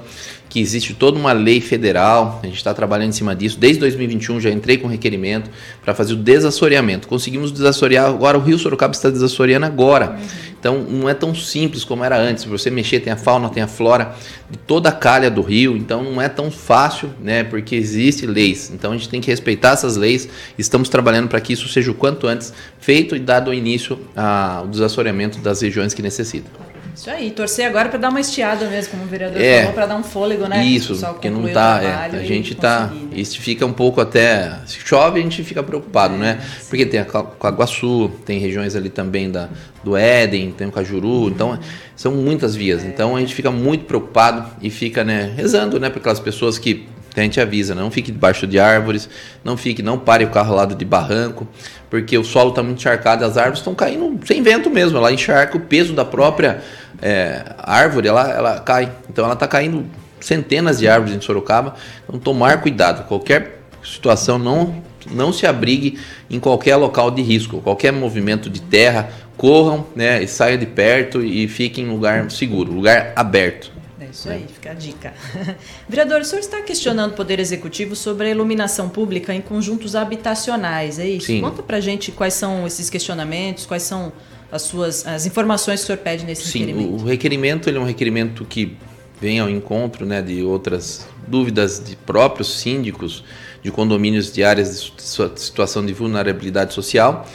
que 0.51 0.61
existe 0.61 0.93
toda 0.93 1.19
uma 1.19 1.33
lei 1.33 1.63
federal, 1.63 2.41
a 2.43 2.47
gente 2.47 2.59
está 2.59 2.75
trabalhando 2.75 3.09
em 3.09 3.13
cima 3.13 3.35
disso. 3.35 3.59
Desde 3.59 3.81
2021 3.81 4.39
já 4.39 4.51
entrei 4.51 4.77
com 4.77 4.87
requerimento 4.87 5.51
para 5.83 5.95
fazer 5.95 6.13
o 6.13 6.17
desassoreamento. 6.17 7.09
Conseguimos 7.09 7.51
desassorear, 7.51 8.05
agora 8.05 8.37
o 8.37 8.41
Rio 8.43 8.59
Sorocaba 8.59 8.93
está 8.93 9.09
desassoreando 9.09 9.65
agora. 9.65 10.11
Uhum. 10.11 10.27
Então 10.67 10.83
não 10.83 11.09
é 11.09 11.15
tão 11.15 11.33
simples 11.33 11.85
como 11.85 12.03
era 12.03 12.19
antes. 12.19 12.43
Você 12.43 12.71
mexer, 12.71 12.99
tem 12.99 13.13
a 13.13 13.17
fauna, 13.17 13.49
tem 13.49 13.63
a 13.63 13.69
flora 13.69 14.17
de 14.51 14.59
toda 14.59 14.89
a 14.89 14.93
calha 14.93 15.31
do 15.31 15.41
rio, 15.41 15.77
então 15.77 16.03
não 16.03 16.21
é 16.21 16.29
tão 16.29 16.51
fácil, 16.51 17.09
né? 17.23 17.45
Porque 17.45 17.77
existem 17.77 18.29
leis. 18.29 18.73
Então 18.75 18.91
a 18.91 18.97
gente 18.97 19.09
tem 19.09 19.21
que 19.21 19.31
respeitar 19.31 19.71
essas 19.71 19.97
leis. 19.97 20.29
Estamos 20.59 20.89
trabalhando 20.89 21.29
para 21.29 21.41
que 21.41 21.53
isso 21.53 21.69
seja 21.69 21.93
o 21.93 21.95
quanto 21.95 22.27
antes 22.27 22.53
feito 22.81 23.15
e 23.15 23.21
dado 23.21 23.55
início 23.55 23.97
ao 24.17 24.67
desassoreamento 24.67 25.39
das 25.39 25.61
regiões 25.61 25.95
que 25.95 26.03
necessitam. 26.03 26.51
Isso 26.97 27.11
aí, 27.11 27.31
torcer 27.31 27.67
agora 27.67 27.91
para 27.91 27.99
dar 27.99 28.09
uma 28.09 28.21
estiada 28.21 28.67
mesmo, 28.71 28.93
como 28.93 29.05
o 29.05 29.07
vereador 29.07 29.39
é, 29.39 29.61
falou, 29.61 29.75
para 29.75 29.85
dar 29.85 29.97
um 29.97 30.03
fôlego, 30.03 30.47
né? 30.47 30.65
Isso, 30.65 30.95
que 31.21 31.29
não 31.29 31.47
tá, 31.53 31.81
é, 31.83 32.17
a 32.17 32.25
gente 32.25 32.55
tá, 32.55 32.87
né? 32.87 33.09
isso 33.13 33.39
fica 33.39 33.67
um 33.67 33.73
pouco 33.73 34.01
até, 34.01 34.61
se 34.65 34.79
chove 34.79 35.21
a 35.21 35.23
gente 35.23 35.45
fica 35.45 35.63
preocupado, 35.63 36.15
é, 36.15 36.19
né? 36.19 36.41
Sim. 36.59 36.67
Porque 36.71 36.87
tem 36.87 36.99
a 36.99 37.05
Caguaçu, 37.05 38.11
tem 38.25 38.39
regiões 38.39 38.75
ali 38.75 38.89
também 38.89 39.31
da, 39.31 39.51
do 39.85 39.95
Éden, 39.95 40.53
tem 40.53 40.69
o 40.69 40.73
Cajuru, 40.73 41.29
então 41.29 41.59
são 41.95 42.13
muitas 42.13 42.57
vias, 42.57 42.83
é. 42.83 42.89
então 42.89 43.15
a 43.15 43.21
gente 43.21 43.35
fica 43.35 43.51
muito 43.51 43.85
preocupado 43.85 44.49
e 44.63 44.71
fica, 44.71 45.05
né, 45.05 45.35
rezando, 45.37 45.79
né, 45.79 45.91
para 45.91 46.01
aquelas 46.01 46.19
pessoas 46.19 46.59
que 46.59 46.89
a 47.15 47.23
gente 47.23 47.41
avisa, 47.41 47.75
não 47.75 47.91
fique 47.91 48.13
debaixo 48.13 48.47
de 48.47 48.59
árvores, 48.59 49.09
não 49.45 49.57
fique, 49.57 49.83
não 49.83 49.99
pare 49.99 50.25
o 50.25 50.31
carro 50.31 50.51
ao 50.51 50.57
lado 50.57 50.75
de 50.75 50.85
barranco, 50.85 51.47
porque 51.89 52.17
o 52.19 52.25
solo 52.25 52.51
está 52.51 52.63
muito 52.63 52.79
encharcado, 52.79 53.25
as 53.25 53.37
árvores 53.37 53.61
estão 53.61 53.75
caindo 53.75 54.19
sem 54.27 54.43
vento 54.43 54.69
mesmo, 54.69 54.99
ela 54.99 55.13
encharca 55.13 55.57
o 55.57 55.61
peso 55.61 55.95
da 55.95 56.05
própria 56.05 56.63
é, 57.01 57.55
árvore, 57.59 58.09
ela, 58.09 58.31
ela 58.31 58.61
cai. 58.61 58.93
Então 59.09 59.25
ela 59.25 59.35
está 59.35 59.47
caindo 59.47 59.87
centenas 60.21 60.79
de 60.79 60.89
árvores 60.89 61.17
em 61.17 61.21
Sorocaba. 61.21 61.75
Então 62.09 62.19
tomar 62.19 62.61
cuidado, 62.61 63.07
qualquer 63.07 63.61
situação 63.83 64.39
não 64.39 64.85
não 65.11 65.33
se 65.33 65.47
abrigue 65.47 66.01
em 66.29 66.41
qualquer 66.41 66.75
local 66.75 67.13
de 67.13 67.23
risco, 67.23 67.61
qualquer 67.61 67.93
movimento 67.93 68.51
de 68.51 68.61
terra, 68.61 69.09
corram, 69.37 69.87
né, 69.95 70.23
e 70.23 70.27
saiam 70.27 70.59
de 70.59 70.67
perto 70.67 71.23
e 71.23 71.47
fiquem 71.47 71.85
em 71.85 71.89
lugar 71.89 72.31
seguro, 72.31 72.73
lugar 72.73 73.13
aberto. 73.15 73.71
É 74.01 74.07
isso 74.11 74.29
aí, 74.29 74.47
fica 74.53 74.71
a 74.71 74.75
dica. 74.75 75.15
Vereador, 75.89 76.21
o 76.21 76.25
senhor 76.25 76.41
está 76.41 76.61
questionando 76.63 77.13
o 77.13 77.15
Poder 77.15 77.39
Executivo 77.39 77.97
sobre 77.97 78.29
a 78.29 78.31
iluminação 78.31 78.89
pública 78.89 79.35
em 79.35 79.41
conjuntos 79.41 79.95
habitacionais, 79.95 80.99
é 80.99 81.07
isso? 81.07 81.27
Sim. 81.27 81.41
Conta 81.41 81.63
pra 81.63 81.81
gente 81.81 82.13
quais 82.13 82.35
são 82.35 82.67
esses 82.67 82.91
questionamentos, 82.91 83.67
quais 83.67 83.83
são 83.83 84.13
as 84.51 84.63
suas 84.63 85.07
as 85.07 85.27
informações 85.27 85.81
que 85.81 85.85
o 85.85 85.87
senhor 85.87 85.99
pede 85.99 86.25
nesse 86.25 86.47
Sim, 86.47 86.61
requerimento. 86.61 87.03
o 87.03 87.05
requerimento 87.05 87.69
ele 87.69 87.79
é 87.79 87.81
um 87.81 87.85
requerimento 87.85 88.45
que 88.45 88.77
vem 89.21 89.41
ao 89.41 89.49
encontro 89.49 90.05
né, 90.05 90.21
de 90.21 90.43
outras 90.43 91.07
dúvidas 91.27 91.83
de 91.85 91.97
próprios 91.97 92.59
síndicos 92.59 93.25
de 93.63 93.71
condomínios 93.71 94.33
de 94.33 94.45
áreas 94.45 94.93
de 94.97 95.41
situação 95.41 95.85
de 95.85 95.93
vulnerabilidade 95.93 96.73
social, 96.73 97.27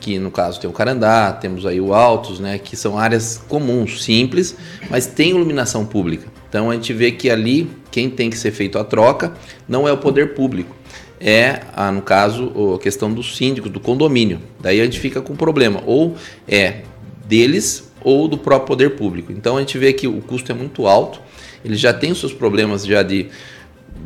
que 0.00 0.18
no 0.18 0.30
caso 0.30 0.58
tem 0.58 0.68
o 0.68 0.72
Carandá, 0.72 1.32
temos 1.32 1.64
aí 1.64 1.80
o 1.80 1.94
Altos, 1.94 2.40
né, 2.40 2.58
que 2.58 2.76
são 2.76 2.98
áreas 2.98 3.40
comuns, 3.48 4.02
simples, 4.02 4.56
mas 4.90 5.06
tem 5.06 5.30
iluminação 5.30 5.86
pública. 5.86 6.26
Então 6.48 6.70
a 6.70 6.74
gente 6.74 6.92
vê 6.92 7.12
que 7.12 7.30
ali 7.30 7.70
quem 7.90 8.10
tem 8.10 8.30
que 8.30 8.38
ser 8.38 8.50
feito 8.50 8.78
a 8.78 8.84
troca 8.84 9.32
não 9.68 9.86
é 9.86 9.92
o 9.92 9.98
poder 9.98 10.34
público, 10.34 10.74
é, 11.20 11.60
no 11.92 12.02
caso, 12.02 12.74
a 12.74 12.78
questão 12.78 13.12
do 13.12 13.22
síndico, 13.22 13.68
do 13.68 13.80
condomínio. 13.80 14.40
Daí 14.60 14.80
a 14.80 14.84
gente 14.84 15.00
fica 15.00 15.20
com 15.20 15.34
problema. 15.34 15.82
Ou 15.86 16.16
é 16.46 16.82
deles 17.26 17.92
ou 18.02 18.28
do 18.28 18.38
próprio 18.38 18.68
poder 18.68 18.90
público. 18.96 19.32
Então 19.32 19.56
a 19.56 19.60
gente 19.60 19.76
vê 19.78 19.92
que 19.92 20.06
o 20.06 20.20
custo 20.20 20.52
é 20.52 20.54
muito 20.54 20.86
alto, 20.86 21.20
ele 21.64 21.74
já 21.74 21.92
tem 21.92 22.12
os 22.12 22.20
seus 22.20 22.32
problemas 22.32 22.86
já 22.86 23.02
de, 23.02 23.26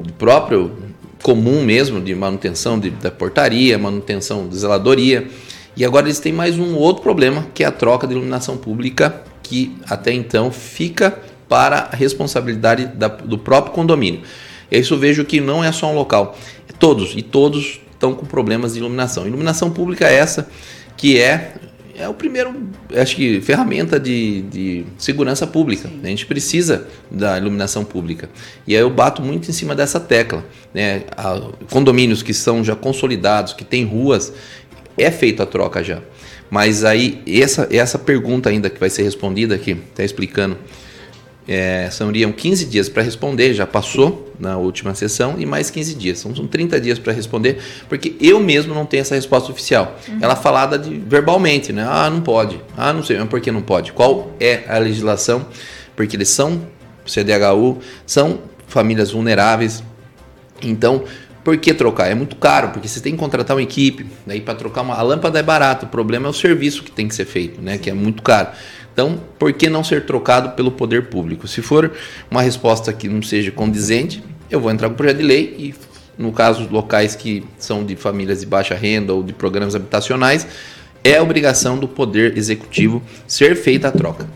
de 0.02 0.12
próprio 0.12 0.72
comum 1.22 1.62
mesmo, 1.62 2.00
de 2.00 2.14
manutenção 2.14 2.78
de, 2.78 2.88
da 2.90 3.10
portaria, 3.10 3.76
manutenção 3.78 4.48
de 4.48 4.56
zeladoria. 4.56 5.28
E 5.76 5.84
agora 5.84 6.06
eles 6.06 6.18
têm 6.18 6.32
mais 6.32 6.58
um 6.58 6.74
outro 6.76 7.02
problema, 7.02 7.46
que 7.54 7.62
é 7.62 7.66
a 7.66 7.70
troca 7.70 8.06
de 8.06 8.14
iluminação 8.14 8.56
pública, 8.56 9.22
que 9.42 9.76
até 9.88 10.12
então 10.12 10.50
fica 10.50 11.18
para 11.48 11.90
a 11.92 11.96
responsabilidade 11.96 12.86
da, 12.86 13.08
do 13.08 13.36
próprio 13.36 13.74
condomínio. 13.74 14.22
Isso 14.70 14.94
eu 14.94 14.98
vejo 14.98 15.24
que 15.24 15.40
não 15.40 15.62
é 15.62 15.72
só 15.72 15.90
um 15.90 15.94
local, 15.94 16.38
é 16.68 16.72
todos, 16.72 17.14
e 17.16 17.22
todos 17.22 17.80
estão 17.92 18.14
com 18.14 18.24
problemas 18.24 18.74
de 18.74 18.78
iluminação. 18.78 19.26
Iluminação 19.26 19.70
pública 19.70 20.08
é 20.08 20.14
essa 20.14 20.48
que 20.96 21.18
é 21.18 21.54
é 22.00 22.08
o 22.08 22.14
primeiro, 22.14 22.54
acho 22.96 23.14
que, 23.14 23.42
ferramenta 23.42 24.00
de, 24.00 24.40
de 24.42 24.84
segurança 24.96 25.46
pública. 25.46 25.86
Sim. 25.86 26.00
A 26.02 26.06
gente 26.06 26.24
precisa 26.24 26.86
da 27.10 27.36
iluminação 27.36 27.84
pública. 27.84 28.30
E 28.66 28.74
aí 28.74 28.80
eu 28.80 28.88
bato 28.88 29.20
muito 29.20 29.50
em 29.50 29.52
cima 29.52 29.74
dessa 29.74 30.00
tecla. 30.00 30.42
Né? 30.72 31.02
A, 31.14 31.38
condomínios 31.70 32.22
que 32.22 32.32
são 32.32 32.64
já 32.64 32.74
consolidados, 32.74 33.52
que 33.52 33.64
têm 33.64 33.84
ruas, 33.84 34.32
é 34.96 35.10
feita 35.10 35.42
a 35.42 35.46
troca 35.46 35.84
já. 35.84 36.00
Mas 36.50 36.84
aí, 36.84 37.22
essa, 37.26 37.68
essa 37.70 37.98
pergunta 37.98 38.48
ainda 38.48 38.70
que 38.70 38.80
vai 38.80 38.88
ser 38.88 39.02
respondida 39.02 39.54
aqui, 39.54 39.72
está 39.90 40.02
explicando 40.02 40.56
é, 41.50 41.90
seriam 41.90 42.30
15 42.30 42.64
dias 42.66 42.88
para 42.88 43.02
responder, 43.02 43.52
já 43.54 43.66
passou 43.66 44.32
na 44.38 44.56
última 44.56 44.94
sessão, 44.94 45.34
e 45.36 45.44
mais 45.44 45.68
15 45.68 45.94
dias. 45.96 46.20
São, 46.20 46.32
são 46.32 46.46
30 46.46 46.80
dias 46.80 46.96
para 46.96 47.12
responder, 47.12 47.58
porque 47.88 48.14
eu 48.20 48.38
mesmo 48.38 48.72
não 48.72 48.86
tenho 48.86 49.00
essa 49.00 49.16
resposta 49.16 49.50
oficial. 49.50 49.98
Uhum. 50.06 50.18
Ela 50.22 50.34
é 50.34 50.36
falada 50.36 50.78
de, 50.78 50.96
verbalmente, 50.96 51.72
né? 51.72 51.84
Ah, 51.90 52.08
não 52.08 52.20
pode. 52.20 52.60
Ah, 52.76 52.92
não 52.92 53.02
sei. 53.02 53.18
Mas 53.18 53.28
por 53.28 53.40
que 53.40 53.50
não 53.50 53.62
pode? 53.62 53.92
Qual 53.92 54.32
é 54.38 54.62
a 54.68 54.78
legislação? 54.78 55.44
Porque 55.96 56.14
eles 56.14 56.28
são 56.28 56.62
CDHU, 57.04 57.78
são 58.06 58.38
famílias 58.68 59.10
vulneráveis. 59.10 59.82
Então, 60.62 61.02
por 61.42 61.56
que 61.56 61.74
trocar? 61.74 62.06
É 62.06 62.14
muito 62.14 62.36
caro, 62.36 62.68
porque 62.68 62.86
você 62.86 63.00
tem 63.00 63.12
que 63.14 63.18
contratar 63.18 63.56
uma 63.56 63.62
equipe. 63.62 64.06
Daí 64.24 64.40
para 64.40 64.54
trocar 64.54 64.82
uma 64.82 64.94
a 64.94 65.02
lâmpada 65.02 65.40
é 65.40 65.42
barato, 65.42 65.86
o 65.86 65.88
problema 65.88 66.28
é 66.28 66.30
o 66.30 66.32
serviço 66.32 66.84
que 66.84 66.92
tem 66.92 67.08
que 67.08 67.14
ser 67.14 67.24
feito, 67.24 67.60
né? 67.60 67.76
Que 67.76 67.90
é 67.90 67.92
muito 67.92 68.22
caro. 68.22 68.50
Então, 68.92 69.20
por 69.38 69.52
que 69.52 69.68
não 69.68 69.84
ser 69.84 70.04
trocado 70.04 70.50
pelo 70.50 70.70
poder 70.70 71.06
público? 71.06 71.46
Se 71.46 71.62
for 71.62 71.92
uma 72.30 72.42
resposta 72.42 72.92
que 72.92 73.08
não 73.08 73.22
seja 73.22 73.50
condizente, 73.50 74.22
eu 74.50 74.60
vou 74.60 74.70
entrar 74.70 74.88
com 74.88 74.94
o 74.94 74.96
projeto 74.96 75.18
de 75.18 75.22
lei 75.22 75.54
e, 75.58 75.74
no 76.18 76.32
caso, 76.32 76.68
locais 76.70 77.14
que 77.14 77.44
são 77.58 77.84
de 77.84 77.96
famílias 77.96 78.40
de 78.40 78.46
baixa 78.46 78.74
renda 78.74 79.14
ou 79.14 79.22
de 79.22 79.32
programas 79.32 79.74
habitacionais, 79.74 80.46
é 81.02 81.20
obrigação 81.20 81.78
do 81.78 81.88
poder 81.88 82.36
executivo 82.36 83.02
ser 83.26 83.56
feita 83.56 83.88
a 83.88 83.92
troca. 83.92 84.28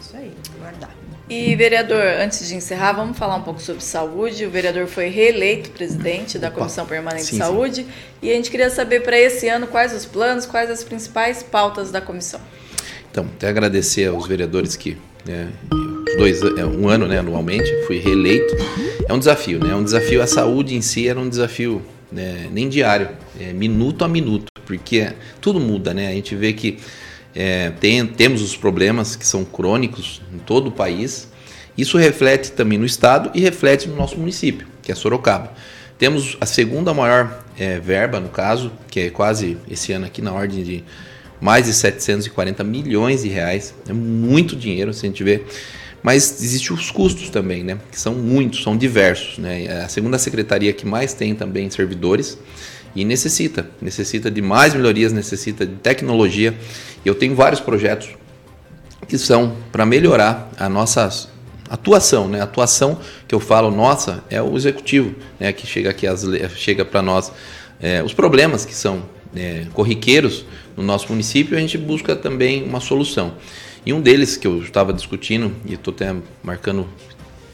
Isso 0.00 0.16
aí, 0.16 0.32
guardar. 0.58 0.90
E, 1.28 1.54
vereador, 1.54 2.02
antes 2.20 2.48
de 2.48 2.56
encerrar, 2.56 2.92
vamos 2.94 3.16
falar 3.16 3.36
um 3.36 3.42
pouco 3.42 3.60
sobre 3.60 3.84
saúde. 3.84 4.44
O 4.46 4.50
vereador 4.50 4.86
foi 4.86 5.08
reeleito 5.08 5.70
presidente 5.70 6.38
da 6.38 6.50
Comissão 6.50 6.86
Permanente 6.86 7.26
sim, 7.26 7.32
de 7.32 7.36
Saúde 7.38 7.82
sim. 7.82 7.88
e 8.22 8.30
a 8.32 8.34
gente 8.34 8.50
queria 8.50 8.70
saber 8.70 9.02
para 9.02 9.18
esse 9.18 9.46
ano 9.46 9.66
quais 9.66 9.94
os 9.94 10.04
planos, 10.04 10.46
quais 10.46 10.70
as 10.70 10.82
principais 10.82 11.42
pautas 11.42 11.90
da 11.92 12.00
comissão. 12.00 12.40
Então, 13.10 13.24
até 13.24 13.48
agradecer 13.48 14.08
aos 14.08 14.26
vereadores 14.26 14.76
que 14.76 14.96
né, 15.26 15.48
dois, 16.16 16.40
é, 16.42 16.64
um 16.64 16.88
ano 16.88 17.06
né, 17.06 17.18
anualmente, 17.18 17.70
fui 17.86 17.98
reeleito. 17.98 18.54
É 19.08 19.12
um 19.12 19.18
desafio, 19.18 19.58
né? 19.58 19.72
É 19.72 19.74
um 19.74 19.82
desafio, 19.82 20.22
a 20.22 20.26
saúde 20.26 20.74
em 20.74 20.80
si 20.80 21.08
era 21.08 21.18
um 21.18 21.28
desafio 21.28 21.82
né, 22.12 22.48
nem 22.52 22.68
diário, 22.68 23.08
é 23.40 23.52
minuto 23.52 24.04
a 24.04 24.08
minuto, 24.08 24.46
porque 24.64 25.12
tudo 25.40 25.60
muda, 25.60 25.94
né? 25.94 26.08
A 26.08 26.12
gente 26.12 26.34
vê 26.34 26.52
que 26.52 26.78
é, 27.34 27.70
tem, 27.70 28.06
temos 28.06 28.42
os 28.42 28.56
problemas 28.56 29.16
que 29.16 29.26
são 29.26 29.44
crônicos 29.44 30.20
em 30.32 30.38
todo 30.38 30.68
o 30.68 30.72
país. 30.72 31.28
Isso 31.78 31.96
reflete 31.96 32.52
também 32.52 32.78
no 32.78 32.84
estado 32.84 33.30
e 33.34 33.40
reflete 33.40 33.88
no 33.88 33.96
nosso 33.96 34.18
município, 34.18 34.66
que 34.82 34.90
é 34.90 34.94
Sorocaba. 34.94 35.52
Temos 35.98 36.36
a 36.40 36.46
segunda 36.46 36.92
maior 36.92 37.44
é, 37.58 37.78
verba, 37.78 38.18
no 38.18 38.28
caso, 38.28 38.72
que 38.88 39.00
é 39.00 39.10
quase 39.10 39.56
esse 39.70 39.92
ano 39.92 40.06
aqui 40.06 40.20
na 40.20 40.32
ordem 40.32 40.64
de 40.64 40.84
mais 41.40 41.66
de 41.66 41.72
740 41.72 42.62
milhões 42.62 43.22
de 43.22 43.28
reais. 43.28 43.74
É 43.88 43.92
muito 43.92 44.54
dinheiro, 44.54 44.92
se 44.92 45.06
a 45.06 45.08
gente 45.08 45.24
vê. 45.24 45.42
Mas 46.02 46.42
existem 46.42 46.74
os 46.74 46.90
custos 46.90 47.28
também, 47.30 47.62
né? 47.62 47.78
Que 47.90 47.98
são 47.98 48.14
muitos, 48.14 48.62
são 48.62 48.76
diversos. 48.76 49.38
Né? 49.38 49.64
É 49.64 49.82
a 49.82 49.88
segunda 49.88 50.18
secretaria 50.18 50.72
que 50.72 50.86
mais 50.86 51.12
tem 51.12 51.34
também 51.34 51.68
servidores 51.70 52.38
e 52.94 53.04
necessita, 53.04 53.70
necessita 53.80 54.30
de 54.30 54.42
mais 54.42 54.74
melhorias, 54.74 55.12
necessita 55.12 55.66
de 55.66 55.76
tecnologia. 55.76 56.54
Eu 57.04 57.14
tenho 57.14 57.34
vários 57.34 57.60
projetos 57.60 58.08
que 59.06 59.18
são 59.18 59.56
para 59.70 59.84
melhorar 59.84 60.50
a 60.58 60.68
nossa 60.68 61.28
atuação, 61.68 62.28
né? 62.28 62.40
Atuação 62.40 62.98
que 63.28 63.34
eu 63.34 63.40
falo 63.40 63.70
nossa 63.70 64.24
é 64.30 64.40
o 64.40 64.56
executivo, 64.56 65.14
né? 65.38 65.52
Que 65.52 65.66
chega 65.66 65.90
aqui 65.90 66.06
as, 66.06 66.24
chega 66.56 66.84
para 66.84 67.02
nós 67.02 67.30
é, 67.80 68.02
os 68.02 68.12
problemas 68.14 68.64
que 68.64 68.74
são 68.74 69.02
é, 69.34 69.66
corriqueiros 69.72 70.44
no 70.80 70.86
nosso 70.86 71.08
município, 71.10 71.56
a 71.56 71.60
gente 71.60 71.76
busca 71.76 72.16
também 72.16 72.64
uma 72.64 72.80
solução. 72.80 73.34
E 73.84 73.92
um 73.92 74.00
deles 74.00 74.36
que 74.36 74.46
eu 74.46 74.62
estava 74.62 74.92
discutindo, 74.92 75.52
e 75.64 75.74
estou 75.74 75.92
até 75.92 76.14
marcando 76.42 76.88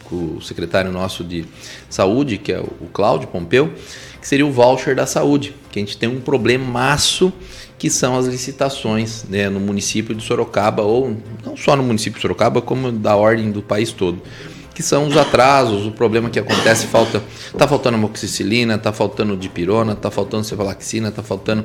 com 0.05 0.37
o 0.37 0.43
secretário 0.43 0.93
nosso 0.93 1.25
de 1.25 1.45
saúde, 1.91 2.39
que 2.39 2.53
é 2.53 2.61
o 2.61 2.87
Cláudio 2.93 3.29
Pompeu, 3.29 3.73
que 4.21 4.27
seria 4.27 4.47
o 4.47 4.51
voucher 4.51 4.95
da 4.95 5.07
saúde, 5.07 5.55
que 5.71 5.79
a 5.79 5.83
gente 5.83 5.97
tem 5.97 6.09
um 6.09 6.21
problemaço 6.21 7.33
que 7.79 7.91
são 7.91 8.17
as 8.17 8.27
licitações 8.27 9.25
né, 9.29 9.49
no 9.51 9.61
município 9.61 10.15
de 10.15 10.25
Sorocaba, 10.25 10.83
ou 10.83 11.17
não 11.45 11.57
só 11.57 11.77
no 11.77 11.83
município 11.83 12.17
de 12.17 12.23
Sorocaba, 12.23 12.63
como 12.63 12.91
da 12.91 13.17
ordem 13.17 13.51
do 13.51 13.61
país 13.61 13.93
todo. 13.93 14.23
Que 14.77 14.83
são 14.83 15.09
os 15.09 15.17
atrasos, 15.17 15.87
o 15.87 15.91
problema 15.91 16.29
que 16.29 16.39
acontece, 16.39 16.87
falta, 16.87 17.23
tá 17.57 17.67
faltando 17.67 17.97
amoxicilina, 17.97 18.77
tá 18.77 18.93
faltando 18.93 19.35
dipirona, 19.35 19.95
tá 19.95 20.11
faltando 20.11 20.45
cefalaxina, 20.45 21.11
tá 21.11 21.23
faltando 21.23 21.65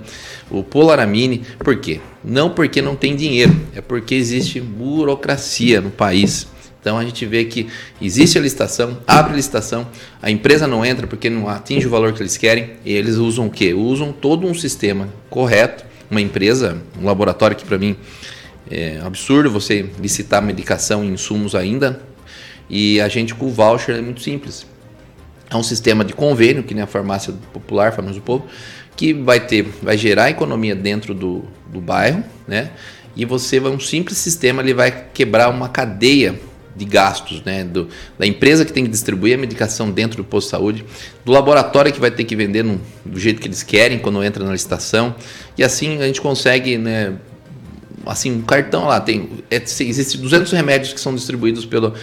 o 0.50 0.64
polaramine. 0.64 1.44
Por 1.60 1.76
quê? 1.76 2.00
Não 2.24 2.52
porque 2.52 2.82
não 2.82 2.96
tem 2.96 3.14
dinheiro, 3.14 3.54
é 3.76 3.82
porque 3.82 4.16
existe 4.16 4.62
burocracia 4.62 5.82
no 5.82 5.92
país. 5.92 6.48
Então 6.80 6.98
a 6.98 7.04
gente 7.04 7.26
vê 7.26 7.44
que 7.44 7.68
existe 8.02 8.38
a 8.38 8.42
licitação, 8.42 8.98
abre 9.06 9.34
a 9.34 9.36
licitação, 9.36 9.86
a 10.22 10.32
empresa 10.32 10.66
não 10.66 10.86
entra 10.86 11.06
porque 11.06 11.30
não 11.30 11.50
atinge 11.50 11.88
o 11.88 11.90
valor 11.90 12.14
que 12.14 12.22
eles 12.22 12.38
querem, 12.38 12.78
e 12.86 12.94
eles 12.94 13.18
usam 13.18 13.48
o 13.48 13.52
quê? 13.52 13.74
Usam 13.74 14.14
todo 14.14 14.48
um 14.48 14.54
sistema 14.54 15.10
correto, 15.30 15.84
uma 16.10 16.22
empresa, 16.22 16.82
um 16.98 17.04
laboratório 17.04 17.58
que 17.58 17.66
para 17.66 17.78
mim 17.78 17.94
é 18.70 19.02
absurdo 19.04 19.52
você 19.52 19.90
licitar 20.00 20.42
medicação 20.42 21.04
e 21.04 21.10
insumos 21.10 21.56
ainda 21.56 22.10
e 22.72 23.02
a 23.02 23.10
gente 23.10 23.36
com 23.36 23.48
o 23.48 23.50
voucher 23.50 23.98
é 23.98 24.02
muito 24.02 24.22
simples. 24.22 24.66
É 25.50 25.58
um 25.58 25.62
sistema 25.62 26.06
de 26.06 26.14
convênio, 26.14 26.64
que 26.64 26.74
nem 26.74 26.82
a 26.82 26.88
farmácia 26.88 27.34
popular, 27.52 27.92
farmácia 27.92 28.22
do 28.22 28.24
povo, 28.24 28.46
que 28.96 29.14
vai 29.14 29.46
ter, 29.46 29.64
vai 29.84 29.98
gerar 29.98 30.30
economia 30.30 30.74
dentro 30.74 31.14
do, 31.14 31.44
do 31.68 31.82
bairro, 31.82 32.24
né? 32.48 32.72
E 33.14 33.26
você 33.26 33.60
vai 33.60 33.74
um 33.74 33.80
simples 33.80 34.18
sistema, 34.18 34.62
ele 34.62 34.74
vai 34.74 35.08
quebrar 35.14 35.50
uma 35.50 35.68
cadeia 35.68 36.40
de 36.74 36.86
gastos, 36.86 37.44
né? 37.44 37.66
Do, 37.66 37.90
da 38.18 38.26
empresa 38.26 38.64
que 38.64 38.72
tem 38.72 38.86
que 38.86 38.90
distribuir 38.90 39.36
a 39.36 39.38
medicação 39.38 39.92
dentro 39.92 40.16
do 40.16 40.24
posto 40.24 40.48
de 40.48 40.52
saúde, 40.52 40.86
do 41.26 41.34
laboratório 41.34 41.92
que 41.92 42.00
vai 42.00 42.10
ter 42.10 42.24
que 42.24 42.38
vender 42.38 42.64
no, 42.64 42.80
do 43.06 43.20
jeito 43.20 43.42
que 43.42 43.50
eles 43.50 43.64
querem 43.64 44.00
quando 44.00 44.24
entra 44.24 44.46
na 44.46 44.54
licitação, 44.54 45.14
e 45.58 45.64
assim 45.64 46.02
a 46.02 46.08
gente 46.08 46.22
consegue, 46.22 46.78
né? 46.78 47.16
Assim, 48.06 48.32
um 48.32 48.42
cartão 48.42 48.86
lá 48.86 49.02
tem, 49.02 49.30
é, 49.52 49.58
existe 49.58 50.18
200 50.18 50.54
remédios 50.54 50.94
que 50.94 51.02
são 51.02 51.14
distribuídos 51.14 51.66
pelo 51.66 51.94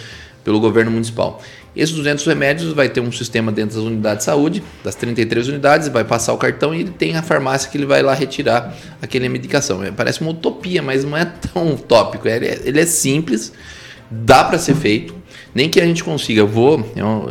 pelo 0.49 0.59
governo 0.59 0.89
municipal. 0.89 1.39
Esses 1.75 1.93
200 1.93 2.25
remédios 2.25 2.73
vai 2.73 2.89
ter 2.89 3.01
um 3.01 3.11
sistema 3.11 3.51
dentro 3.51 3.75
das 3.75 3.85
unidades 3.85 4.19
de 4.19 4.23
saúde, 4.23 4.63
das 4.83 4.95
33 4.95 5.47
unidades, 5.47 5.87
vai 5.89 6.03
passar 6.03 6.33
o 6.33 6.39
cartão 6.39 6.73
e 6.73 6.79
ele 6.79 6.89
tem 6.89 7.15
a 7.15 7.21
farmácia 7.21 7.69
que 7.69 7.77
ele 7.77 7.85
vai 7.85 8.01
lá 8.01 8.15
retirar 8.15 8.75
aquela 8.99 9.29
medicação. 9.29 9.83
É, 9.83 9.91
parece 9.91 10.21
uma 10.21 10.31
utopia, 10.31 10.81
mas 10.81 11.05
não 11.05 11.15
é 11.15 11.23
tão 11.23 11.73
utópico. 11.73 12.27
Ele 12.27 12.47
é, 12.47 12.61
ele 12.63 12.79
é 12.79 12.85
simples, 12.87 13.53
dá 14.09 14.43
para 14.43 14.57
ser 14.57 14.73
feito. 14.73 15.13
Nem 15.53 15.69
que 15.69 15.79
a 15.79 15.85
gente 15.85 16.03
consiga, 16.03 16.43
vou, 16.43 16.79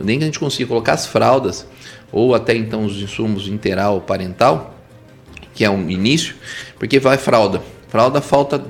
nem 0.04 0.18
que 0.18 0.22
a 0.22 0.26
gente 0.28 0.38
consiga 0.38 0.68
colocar 0.68 0.92
as 0.92 1.04
fraldas 1.04 1.66
ou 2.12 2.36
até 2.36 2.54
então 2.54 2.84
os 2.84 3.02
insumos 3.02 3.48
interal 3.48 4.00
parental, 4.00 4.78
que 5.52 5.64
é 5.64 5.70
um 5.70 5.90
início, 5.90 6.36
porque 6.78 7.00
vai 7.00 7.18
fralda. 7.18 7.60
Fralda 7.88 8.20
falta 8.20 8.64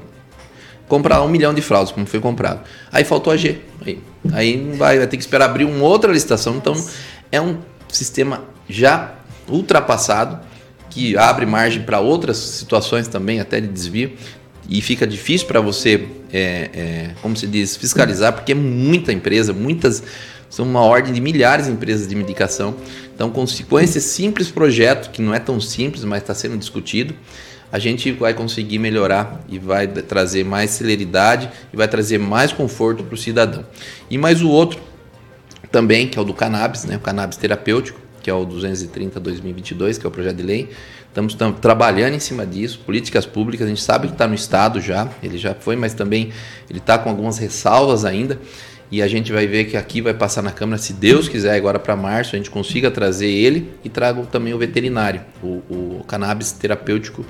comprar 0.89 1.23
um 1.23 1.29
milhão 1.29 1.55
de 1.55 1.61
fraldas, 1.61 1.93
como 1.93 2.07
foi 2.07 2.21
comprado. 2.21 2.61
Aí 2.91 3.05
faltou 3.05 3.33
a 3.33 3.37
G. 3.37 3.61
Aí, 3.85 3.99
aí 4.33 4.73
vai, 4.77 4.99
vai 4.99 5.07
ter 5.07 5.17
que 5.17 5.23
esperar 5.23 5.45
abrir 5.45 5.65
uma 5.65 5.85
outra 5.85 6.11
licitação. 6.11 6.57
Então 6.57 6.75
é 7.31 7.41
um 7.41 7.59
sistema 7.89 8.43
já 8.69 9.15
ultrapassado 9.49 10.41
que 10.91 11.17
abre 11.17 11.47
margem 11.47 11.83
para 11.83 12.01
outras 12.01 12.39
situações 12.39 13.07
também, 13.07 13.41
até 13.41 13.61
de 13.61 13.69
desvio. 13.69 14.13
E 14.69 14.83
fica 14.83 15.07
difícil 15.07 15.47
para 15.47 15.61
você, 15.61 16.07
é, 16.33 16.71
é, 16.75 17.11
como 17.23 17.37
se 17.37 17.47
diz, 17.47 17.77
fiscalizar, 17.77 18.35
porque 18.35 18.53
é 18.53 18.55
muita 18.55 19.13
empresa, 19.13 19.53
muitas, 19.53 20.03
são 20.51 20.67
uma 20.67 20.83
ordem 20.83 21.13
de 21.13 21.21
milhares 21.21 21.67
de 21.67 21.73
empresas 21.73 22.07
de 22.07 22.15
medicação. 22.15 22.75
Então, 23.15 23.31
com, 23.31 23.45
com 23.69 23.81
esse 23.81 24.01
simples 24.01 24.51
projeto, 24.51 25.11
que 25.11 25.23
não 25.23 25.35
é 25.35 25.39
tão 25.39 25.59
simples, 25.61 26.05
mas 26.05 26.21
está 26.21 26.35
sendo 26.35 26.57
discutido, 26.59 27.15
a 27.71 27.79
gente 27.79 28.11
vai 28.13 28.33
conseguir 28.33 28.79
melhorar 28.79 29.41
e 29.49 29.59
vai 29.59 29.87
trazer 29.87 30.45
mais 30.45 30.71
celeridade 30.71 31.51
e 31.73 31.77
vai 31.77 31.87
trazer 31.87 32.19
mais 32.19 32.53
conforto 32.53 33.05
para 33.05 33.15
o 33.15 33.19
cidadão. 33.19 33.65
E 34.11 34.17
mais 34.17 34.43
o 34.43 34.49
outro 34.49 34.81
também, 35.71 36.09
que 36.09 36.19
é 36.19 36.23
o 36.23 36.25
do 36.25 36.33
cannabis, 36.33 36.85
né? 36.85 36.97
o 36.97 37.01
cannabis 37.01 37.37
terapêutico, 37.37 38.01
que 38.23 38.31
é 38.31 38.35
o 38.35 38.47
230-2022, 38.47 39.99
que 39.99 40.07
é 40.07 40.09
o 40.09 40.11
projeto 40.11 40.37
de 40.37 40.43
lei. 40.43 40.71
Estamos 41.09 41.37
trabalhando 41.61 42.15
em 42.15 42.19
cima 42.21 42.47
disso, 42.47 42.81
políticas 42.87 43.27
públicas, 43.27 43.67
a 43.67 43.69
gente 43.69 43.83
sabe 43.83 44.07
que 44.07 44.13
está 44.13 44.27
no 44.27 44.35
Estado 44.35 44.81
já, 44.81 45.09
ele 45.23 45.37
já 45.37 45.55
foi, 45.55 45.75
mas 45.75 45.93
também 45.95 46.31
ele 46.71 46.79
está 46.79 46.99
com 46.99 47.11
algumas 47.11 47.39
ressalvas 47.39 48.05
ainda. 48.05 48.39
E 48.91 49.03
a 49.03 49.09
gente 49.09 49.31
vai 49.33 49.47
ver 49.47 49.67
que 49.67 49.77
aqui 49.77 50.01
vai 50.01 50.15
passar 50.15 50.41
na 50.41 50.51
Câmara, 50.51 50.81
se 50.81 50.95
Deus 50.95 51.29
quiser, 51.29 51.55
agora 51.55 51.79
para 51.79 51.95
março, 51.95 52.35
a 52.35 52.39
gente 52.39 52.51
consiga 52.51 52.91
trazer 52.91 53.29
ele 53.29 53.71
e 53.85 53.89
trago 53.89 54.25
também 54.27 54.55
o 54.55 54.59
veterinário, 54.59 55.21
o, 55.43 55.63
o 55.69 56.05
cannabis 56.07 56.53
terapêutico 56.53 57.25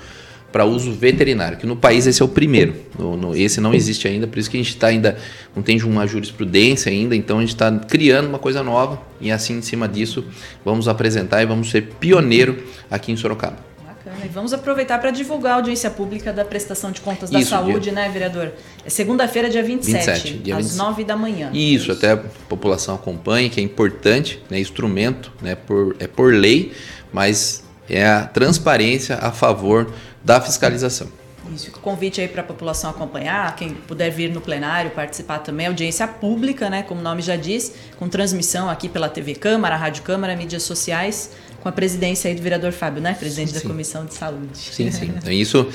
para 0.50 0.64
uso 0.64 0.92
veterinário, 0.92 1.58
que 1.58 1.66
no 1.66 1.76
país 1.76 2.06
esse 2.06 2.22
é 2.22 2.24
o 2.24 2.28
primeiro. 2.28 2.74
No, 2.98 3.16
no, 3.16 3.36
esse 3.36 3.60
não 3.60 3.74
existe 3.74 4.08
ainda, 4.08 4.26
por 4.26 4.38
isso 4.38 4.50
que 4.50 4.56
a 4.56 4.60
gente 4.60 4.70
está 4.70 4.86
ainda, 4.86 5.18
não 5.54 5.62
tem 5.62 5.80
uma 5.82 6.06
jurisprudência 6.06 6.90
ainda, 6.90 7.14
então 7.14 7.38
a 7.38 7.40
gente 7.40 7.50
está 7.50 7.70
criando 7.70 8.28
uma 8.28 8.38
coisa 8.38 8.62
nova 8.62 9.00
e 9.20 9.30
assim 9.30 9.58
em 9.58 9.62
cima 9.62 9.86
disso 9.86 10.24
vamos 10.64 10.88
apresentar 10.88 11.42
e 11.42 11.46
vamos 11.46 11.70
ser 11.70 11.82
pioneiro 12.00 12.62
aqui 12.90 13.12
em 13.12 13.16
Sorocaba. 13.16 13.58
Bacana. 13.86 14.24
E 14.24 14.28
vamos 14.28 14.54
aproveitar 14.54 14.98
para 14.98 15.10
divulgar 15.10 15.52
a 15.52 15.56
audiência 15.56 15.90
pública 15.90 16.32
da 16.32 16.44
prestação 16.44 16.90
de 16.90 17.02
contas 17.02 17.28
da 17.28 17.38
Isso, 17.38 17.50
saúde, 17.50 17.80
dia... 17.80 17.92
né, 17.92 18.08
vereador? 18.08 18.52
É 18.84 18.90
segunda-feira, 18.90 19.50
dia 19.50 19.62
27, 19.62 19.98
27 19.98 20.38
dia 20.38 20.56
às 20.56 20.62
27. 20.64 20.78
9 20.78 21.04
da 21.04 21.16
manhã. 21.16 21.50
Isso, 21.52 21.92
até 21.92 22.12
a 22.12 22.16
população 22.16 22.94
acompanhe, 22.94 23.50
que 23.50 23.60
é 23.60 23.62
importante, 23.62 24.42
né, 24.48 24.58
instrumento, 24.58 25.30
né, 25.42 25.54
por, 25.54 25.94
é 25.98 26.06
por 26.06 26.32
lei, 26.32 26.72
mas 27.12 27.64
é 27.88 28.06
a 28.06 28.26
transparência 28.26 29.16
a 29.16 29.32
favor 29.32 29.90
da 30.24 30.40
fiscalização. 30.40 31.08
Isso, 31.54 31.70
convite 31.70 32.20
aí 32.20 32.28
para 32.28 32.42
a 32.42 32.44
população 32.44 32.90
acompanhar, 32.90 33.54
quem 33.56 33.70
puder 33.70 34.10
vir 34.10 34.30
no 34.30 34.40
plenário 34.40 34.90
participar 34.90 35.38
também, 35.38 35.66
audiência 35.66 36.06
pública, 36.06 36.68
né, 36.68 36.82
como 36.82 37.00
o 37.00 37.02
nome 37.04 37.22
já 37.22 37.36
diz, 37.36 37.72
com 37.98 38.08
transmissão 38.08 38.68
aqui 38.68 38.88
pela 38.88 39.08
TV 39.08 39.34
Câmara, 39.34 39.76
Rádio 39.76 40.02
Câmara, 40.02 40.36
mídias 40.36 40.62
sociais, 40.62 41.30
com 41.62 41.68
a 41.68 41.72
presidência 41.72 42.28
aí 42.28 42.34
do 42.34 42.42
vereador 42.42 42.72
Fábio, 42.72 43.00
né, 43.00 43.14
presidente 43.14 43.52
sim. 43.52 43.54
da 43.54 43.60
Comissão 43.62 44.04
de 44.04 44.14
Saúde. 44.14 44.58
Sim, 44.58 44.90
sim. 44.90 45.12
Então, 45.16 45.32
isso 45.32 45.68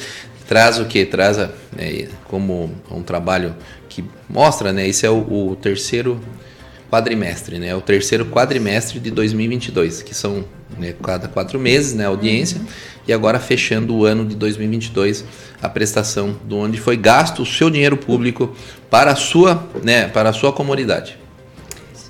traz 0.47 0.79
o 0.79 0.85
que? 0.85 1.05
Traz 1.05 1.39
a, 1.39 1.49
é, 1.77 2.07
como 2.25 2.71
um 2.91 3.01
trabalho 3.01 3.55
que 3.89 4.03
mostra, 4.29 4.71
né, 4.71 4.87
esse 4.87 5.05
é 5.05 5.09
o, 5.09 5.49
o 5.49 5.55
terceiro 5.55 6.21
quadrimestre, 6.91 7.57
né, 7.57 7.75
o 7.75 7.81
terceiro 7.81 8.27
quadrimestre 8.27 8.99
de 8.99 9.09
2022, 9.09 10.03
que 10.03 10.13
são 10.13 10.45
né, 10.77 10.93
cada 11.01 11.27
quatro 11.27 11.59
meses, 11.59 11.93
né, 11.93 12.05
audiência, 12.05 12.59
uhum. 12.59 12.67
E 13.07 13.13
agora 13.13 13.39
fechando 13.39 13.95
o 13.95 14.05
ano 14.05 14.25
de 14.25 14.35
2022, 14.35 15.25
a 15.61 15.69
prestação 15.69 16.35
do 16.43 16.57
onde 16.57 16.79
foi 16.79 16.97
gasto 16.97 17.41
o 17.41 17.45
seu 17.45 17.69
dinheiro 17.69 17.97
público 17.97 18.55
para 18.89 19.11
a 19.11 19.15
sua, 19.15 19.67
né, 19.83 20.07
para 20.07 20.29
a 20.29 20.33
sua 20.33 20.53
comunidade. 20.53 21.17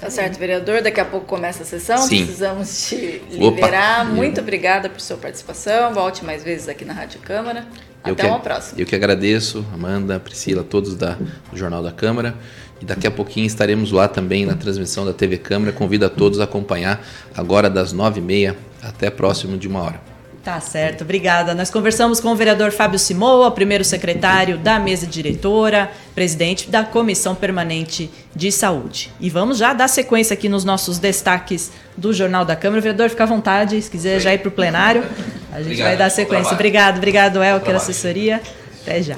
Tá 0.03 0.09
certo, 0.09 0.37
vereador. 0.37 0.81
Daqui 0.81 0.99
a 0.99 1.05
pouco 1.05 1.25
começa 1.25 1.63
a 1.63 1.65
sessão. 1.65 1.97
Sim. 1.99 2.25
Precisamos 2.25 2.89
te 2.89 3.21
liberar. 3.31 4.01
Opa. 4.01 4.13
Muito 4.13 4.41
obrigada 4.41 4.89
por 4.89 4.99
sua 4.99 5.15
participação. 5.15 5.93
Volte 5.93 6.25
mais 6.25 6.43
vezes 6.43 6.67
aqui 6.67 6.83
na 6.83 6.91
Rádio 6.91 7.21
Câmara. 7.21 7.65
Até 8.03 8.27
uma 8.27 8.41
próxima. 8.41 8.81
Eu 8.81 8.85
que 8.85 8.93
agradeço, 8.93 9.65
Amanda, 9.73 10.19
Priscila, 10.19 10.61
todos 10.61 10.93
da, 10.95 11.17
do 11.49 11.57
Jornal 11.57 11.81
da 11.81 11.93
Câmara. 11.93 12.35
E 12.81 12.85
daqui 12.85 13.07
a 13.07 13.11
pouquinho 13.11 13.47
estaremos 13.47 13.93
lá 13.93 14.09
também 14.09 14.45
na 14.45 14.55
transmissão 14.55 15.05
da 15.05 15.13
TV 15.13 15.37
Câmara. 15.37 15.71
Convido 15.71 16.05
a 16.05 16.09
todos 16.09 16.41
a 16.41 16.43
acompanhar 16.43 17.01
agora 17.33 17.69
das 17.69 17.93
nove 17.93 18.19
e 18.19 18.23
meia 18.23 18.57
até 18.81 19.09
próximo 19.09 19.57
de 19.57 19.69
uma 19.69 19.83
hora. 19.83 20.12
Tá 20.43 20.59
certo, 20.59 21.05
obrigada. 21.05 21.55
Nós 21.55 21.71
conversamos 21.71 22.19
com 22.19 22.27
o 22.27 22.35
vereador 22.35 22.69
Fábio 22.73 22.99
Simoa, 22.99 23.49
primeiro 23.49 23.85
secretário 23.85 24.57
da 24.57 24.77
mesa 24.77 25.07
diretora, 25.07 25.89
presidente 26.13 26.69
da 26.69 26.83
Comissão 26.83 27.33
Permanente 27.33 28.11
de 28.35 28.51
Saúde. 28.51 29.09
E 29.21 29.29
vamos 29.29 29.57
já 29.57 29.71
dar 29.71 29.87
sequência 29.87 30.33
aqui 30.33 30.49
nos 30.49 30.65
nossos 30.65 30.99
destaques 30.99 31.71
do 31.95 32.11
Jornal 32.11 32.43
da 32.43 32.57
Câmara. 32.57 32.79
O 32.79 32.83
vereador, 32.83 33.09
fica 33.09 33.23
à 33.23 33.25
vontade, 33.25 33.81
se 33.81 33.89
quiser 33.89 34.19
já 34.19 34.33
ir 34.33 34.39
para 34.39 34.49
o 34.49 34.51
plenário, 34.51 35.01
a 35.49 35.59
gente 35.59 35.67
obrigado, 35.67 35.87
vai 35.87 35.97
dar 35.97 36.09
sequência. 36.09 36.53
Obrigado, 36.53 36.97
obrigado, 36.97 37.41
Elker, 37.41 37.75
assessoria. 37.77 38.41
Até 38.81 39.01
já. 39.01 39.15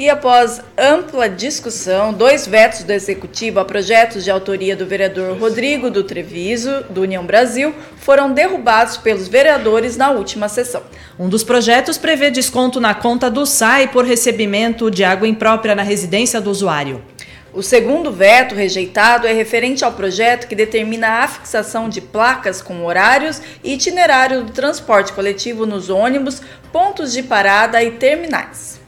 E 0.00 0.08
após 0.08 0.62
ampla 0.78 1.28
discussão, 1.28 2.10
dois 2.10 2.46
vetos 2.46 2.84
do 2.84 2.90
Executivo 2.90 3.60
a 3.60 3.66
projetos 3.66 4.24
de 4.24 4.30
autoria 4.30 4.74
do 4.74 4.86
vereador 4.86 5.36
Rodrigo 5.36 5.90
do 5.90 6.02
Treviso, 6.02 6.84
do 6.88 7.02
União 7.02 7.22
Brasil, 7.22 7.74
foram 7.98 8.32
derrubados 8.32 8.96
pelos 8.96 9.28
vereadores 9.28 9.98
na 9.98 10.10
última 10.10 10.48
sessão. 10.48 10.82
Um 11.18 11.28
dos 11.28 11.44
projetos 11.44 11.98
prevê 11.98 12.30
desconto 12.30 12.80
na 12.80 12.94
conta 12.94 13.30
do 13.30 13.44
SAI 13.44 13.88
por 13.88 14.06
recebimento 14.06 14.90
de 14.90 15.04
água 15.04 15.28
imprópria 15.28 15.74
na 15.74 15.82
residência 15.82 16.40
do 16.40 16.50
usuário. 16.50 17.04
O 17.52 17.62
segundo 17.62 18.10
veto 18.10 18.54
rejeitado 18.54 19.26
é 19.26 19.34
referente 19.34 19.84
ao 19.84 19.92
projeto 19.92 20.48
que 20.48 20.54
determina 20.54 21.24
a 21.24 21.28
fixação 21.28 21.90
de 21.90 22.00
placas 22.00 22.62
com 22.62 22.86
horários 22.86 23.42
e 23.62 23.74
itinerário 23.74 24.44
do 24.44 24.52
transporte 24.52 25.12
coletivo 25.12 25.66
nos 25.66 25.90
ônibus, 25.90 26.40
pontos 26.72 27.12
de 27.12 27.22
parada 27.22 27.82
e 27.84 27.90
terminais. 27.90 28.79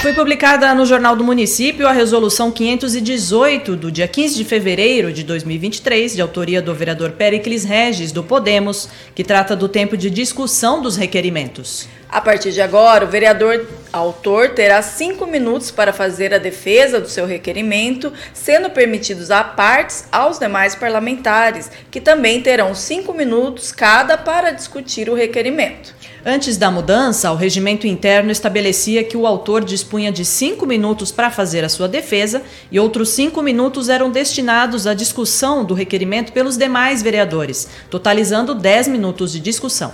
Foi 0.00 0.14
publicada 0.14 0.72
no 0.74 0.86
Jornal 0.86 1.14
do 1.14 1.24
Município 1.24 1.86
a 1.86 1.92
Resolução 1.92 2.50
518 2.50 3.76
do 3.76 3.92
dia 3.92 4.08
15 4.08 4.36
de 4.36 4.44
fevereiro 4.44 5.12
de 5.12 5.22
2023, 5.22 6.14
de 6.14 6.22
autoria 6.22 6.62
do 6.62 6.74
vereador 6.74 7.12
Pericles 7.12 7.64
Regis, 7.64 8.12
do 8.12 8.22
Podemos, 8.22 8.88
que 9.14 9.22
trata 9.22 9.54
do 9.54 9.68
tempo 9.68 9.96
de 9.96 10.08
discussão 10.08 10.80
dos 10.80 10.96
requerimentos. 10.96 11.88
A 12.10 12.22
partir 12.22 12.52
de 12.52 12.62
agora, 12.62 13.04
o 13.04 13.08
vereador 13.08 13.66
autor 13.92 14.50
terá 14.50 14.80
cinco 14.80 15.26
minutos 15.26 15.70
para 15.70 15.92
fazer 15.92 16.32
a 16.32 16.38
defesa 16.38 17.00
do 17.00 17.08
seu 17.08 17.26
requerimento, 17.26 18.10
sendo 18.32 18.70
permitidos 18.70 19.30
a 19.30 19.44
partes 19.44 20.06
aos 20.10 20.38
demais 20.38 20.74
parlamentares, 20.74 21.70
que 21.90 22.00
também 22.00 22.40
terão 22.40 22.74
cinco 22.74 23.12
minutos 23.12 23.72
cada 23.72 24.16
para 24.16 24.50
discutir 24.50 25.10
o 25.10 25.14
requerimento. 25.14 25.94
Antes 26.24 26.56
da 26.56 26.70
mudança, 26.70 27.30
o 27.30 27.36
regimento 27.36 27.86
interno 27.86 28.30
estabelecia 28.30 29.04
que 29.04 29.16
o 29.16 29.26
autor 29.26 29.62
dispunha 29.62 30.10
de 30.10 30.24
cinco 30.24 30.66
minutos 30.66 31.12
para 31.12 31.30
fazer 31.30 31.62
a 31.62 31.68
sua 31.68 31.88
defesa 31.88 32.42
e 32.72 32.80
outros 32.80 33.10
cinco 33.10 33.42
minutos 33.42 33.88
eram 33.90 34.10
destinados 34.10 34.86
à 34.86 34.94
discussão 34.94 35.64
do 35.64 35.74
requerimento 35.74 36.32
pelos 36.32 36.56
demais 36.56 37.02
vereadores, 37.02 37.68
totalizando 37.90 38.54
dez 38.54 38.88
minutos 38.88 39.30
de 39.32 39.40
discussão. 39.40 39.92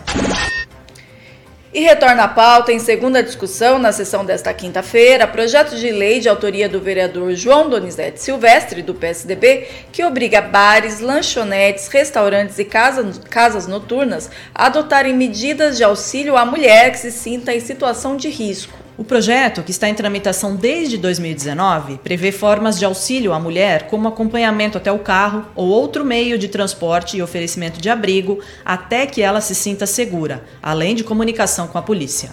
E 1.75 1.81
retorna 1.81 2.23
à 2.23 2.29
pauta 2.29 2.73
em 2.73 2.79
segunda 2.79 3.21
discussão 3.21 3.81
na 3.81 3.91
sessão 3.91 4.25
desta 4.25 4.55
quinta-feira, 4.55 5.27
projeto 5.27 5.75
de 5.75 5.91
lei 5.91 6.21
de 6.21 6.29
autoria 6.29 6.69
do 6.69 6.81
vereador 6.81 7.35
João 7.35 7.69
Donizete 7.69 8.23
Silvestre, 8.23 8.81
do 8.81 8.95
PSDB, 8.95 9.67
que 9.91 10.05
obriga 10.05 10.41
bares, 10.41 11.01
lanchonetes, 11.01 11.89
restaurantes 11.89 12.61
e 12.61 12.65
casas, 12.65 13.19
casas 13.29 13.67
noturnas 13.67 14.31
a 14.55 14.67
adotarem 14.67 15.15
medidas 15.15 15.77
de 15.77 15.83
auxílio 15.83 16.37
à 16.37 16.47
mulher 16.47 16.93
que 16.93 16.99
se 16.99 17.11
sinta 17.11 17.53
em 17.53 17.59
situação 17.59 18.17
de 18.17 18.29
risco. 18.29 18.79
O 18.97 19.03
projeto, 19.03 19.65
que 19.65 19.73
está 19.73 19.89
em 19.89 19.95
tramitação 19.95 20.55
desde 20.55 20.97
2019, 20.97 21.99
prevê 21.99 22.31
formas 22.31 22.79
de 22.79 22.85
auxílio 22.85 23.33
à 23.33 23.41
mulher, 23.41 23.89
como 23.89 24.07
acompanhamento 24.07 24.79
até 24.79 24.93
o 24.93 25.01
carro 25.01 25.47
ou 25.57 25.67
outro 25.67 26.05
meio 26.05 26.39
de 26.39 26.47
transporte 26.47 27.17
e 27.17 27.23
oferecimento 27.23 27.81
de 27.81 27.91
abrigo 27.91 28.39
até 28.65 29.05
que 29.05 29.21
ela 29.21 29.41
se 29.41 29.53
sinta 29.53 29.85
segura, 29.85 30.45
além 30.63 30.95
de 30.95 31.03
comunicação 31.03 31.67
com 31.67 31.77
a 31.77 31.83
polícia. 31.83 32.31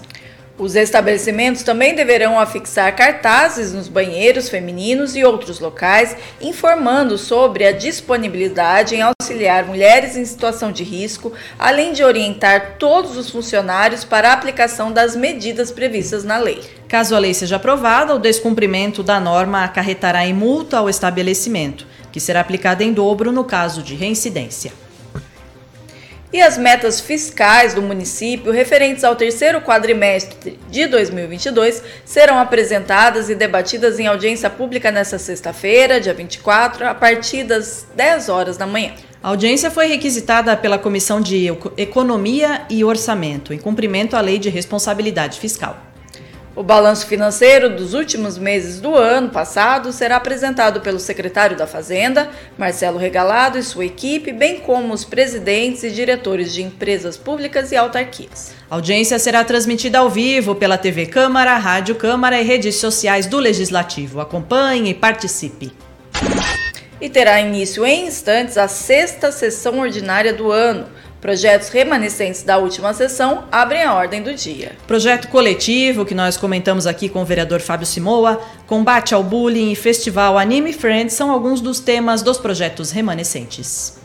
Os 0.57 0.75
estabelecimentos 0.75 1.63
também 1.63 1.95
deverão 1.95 2.39
afixar 2.39 2.95
cartazes 2.95 3.73
nos 3.73 3.87
banheiros 3.87 4.49
femininos 4.49 5.15
e 5.15 5.23
outros 5.23 5.59
locais, 5.59 6.15
informando 6.39 7.17
sobre 7.17 7.65
a 7.65 7.71
disponibilidade 7.71 8.95
em 8.95 9.01
auxiliar 9.01 9.65
mulheres 9.65 10.15
em 10.15 10.25
situação 10.25 10.71
de 10.71 10.83
risco, 10.83 11.33
além 11.57 11.93
de 11.93 12.03
orientar 12.03 12.75
todos 12.77 13.17
os 13.17 13.29
funcionários 13.29 14.03
para 14.03 14.29
a 14.29 14.33
aplicação 14.33 14.91
das 14.91 15.15
medidas 15.15 15.71
previstas 15.71 16.23
na 16.23 16.37
lei. 16.37 16.61
Caso 16.87 17.15
a 17.15 17.19
lei 17.19 17.33
seja 17.33 17.55
aprovada, 17.55 18.13
o 18.13 18.19
descumprimento 18.19 19.01
da 19.01 19.19
norma 19.19 19.63
acarretará 19.63 20.27
em 20.27 20.33
multa 20.33 20.77
ao 20.77 20.89
estabelecimento, 20.89 21.87
que 22.11 22.19
será 22.19 22.41
aplicada 22.41 22.83
em 22.83 22.93
dobro 22.93 23.31
no 23.31 23.45
caso 23.45 23.81
de 23.81 23.95
reincidência. 23.95 24.71
E 26.33 26.41
as 26.41 26.57
metas 26.57 27.01
fiscais 27.01 27.73
do 27.73 27.81
município 27.81 28.53
referentes 28.53 29.03
ao 29.03 29.17
terceiro 29.17 29.59
quadrimestre 29.59 30.57
de 30.69 30.87
2022 30.87 31.83
serão 32.05 32.39
apresentadas 32.39 33.29
e 33.29 33.35
debatidas 33.35 33.99
em 33.99 34.07
audiência 34.07 34.49
pública 34.49 34.91
nesta 34.91 35.19
sexta-feira, 35.19 35.99
dia 35.99 36.13
24, 36.13 36.87
a 36.87 36.95
partir 36.95 37.43
das 37.43 37.85
10 37.97 38.29
horas 38.29 38.55
da 38.55 38.65
manhã. 38.65 38.93
A 39.21 39.27
audiência 39.27 39.69
foi 39.69 39.87
requisitada 39.87 40.55
pela 40.55 40.79
Comissão 40.79 41.19
de 41.19 41.47
Economia 41.75 42.61
e 42.69 42.81
Orçamento, 42.83 43.53
em 43.53 43.59
cumprimento 43.59 44.15
à 44.15 44.21
Lei 44.21 44.39
de 44.39 44.49
Responsabilidade 44.49 45.37
Fiscal. 45.37 45.90
O 46.53 46.63
balanço 46.63 47.07
financeiro 47.07 47.69
dos 47.69 47.93
últimos 47.93 48.37
meses 48.37 48.81
do 48.81 48.93
ano 48.93 49.29
passado 49.29 49.93
será 49.93 50.17
apresentado 50.17 50.81
pelo 50.81 50.99
secretário 50.99 51.55
da 51.55 51.65
Fazenda, 51.65 52.29
Marcelo 52.57 52.97
Regalado, 52.97 53.57
e 53.57 53.63
sua 53.63 53.85
equipe, 53.85 54.33
bem 54.33 54.59
como 54.59 54.93
os 54.93 55.05
presidentes 55.05 55.81
e 55.83 55.89
diretores 55.89 56.51
de 56.51 56.61
empresas 56.61 57.15
públicas 57.15 57.71
e 57.71 57.77
autarquias. 57.77 58.51
A 58.69 58.75
audiência 58.75 59.17
será 59.17 59.45
transmitida 59.45 59.99
ao 59.99 60.09
vivo 60.09 60.53
pela 60.53 60.77
TV 60.77 61.05
Câmara, 61.05 61.57
Rádio 61.57 61.95
Câmara 61.95 62.41
e 62.41 62.43
redes 62.43 62.75
sociais 62.75 63.25
do 63.25 63.37
Legislativo. 63.37 64.19
Acompanhe 64.19 64.91
e 64.91 64.93
participe. 64.93 65.71
E 66.99 67.09
terá 67.09 67.39
início 67.39 67.85
em 67.85 68.07
instantes 68.07 68.57
a 68.57 68.67
sexta 68.67 69.31
sessão 69.31 69.79
ordinária 69.79 70.33
do 70.33 70.51
ano. 70.51 70.85
Projetos 71.21 71.69
remanescentes 71.69 72.41
da 72.41 72.57
última 72.57 72.95
sessão 72.95 73.43
abrem 73.51 73.83
a 73.83 73.93
ordem 73.93 74.23
do 74.23 74.33
dia. 74.33 74.71
Projeto 74.87 75.27
coletivo, 75.27 76.03
que 76.03 76.15
nós 76.15 76.35
comentamos 76.35 76.87
aqui 76.87 77.07
com 77.07 77.21
o 77.21 77.25
vereador 77.25 77.61
Fábio 77.61 77.85
Simoa, 77.85 78.41
combate 78.65 79.13
ao 79.13 79.21
bullying 79.21 79.71
e 79.71 79.75
festival 79.75 80.35
Anime 80.35 80.73
Friends 80.73 81.13
são 81.13 81.29
alguns 81.29 81.61
dos 81.61 81.79
temas 81.79 82.23
dos 82.23 82.39
projetos 82.39 82.89
remanescentes. 82.89 83.99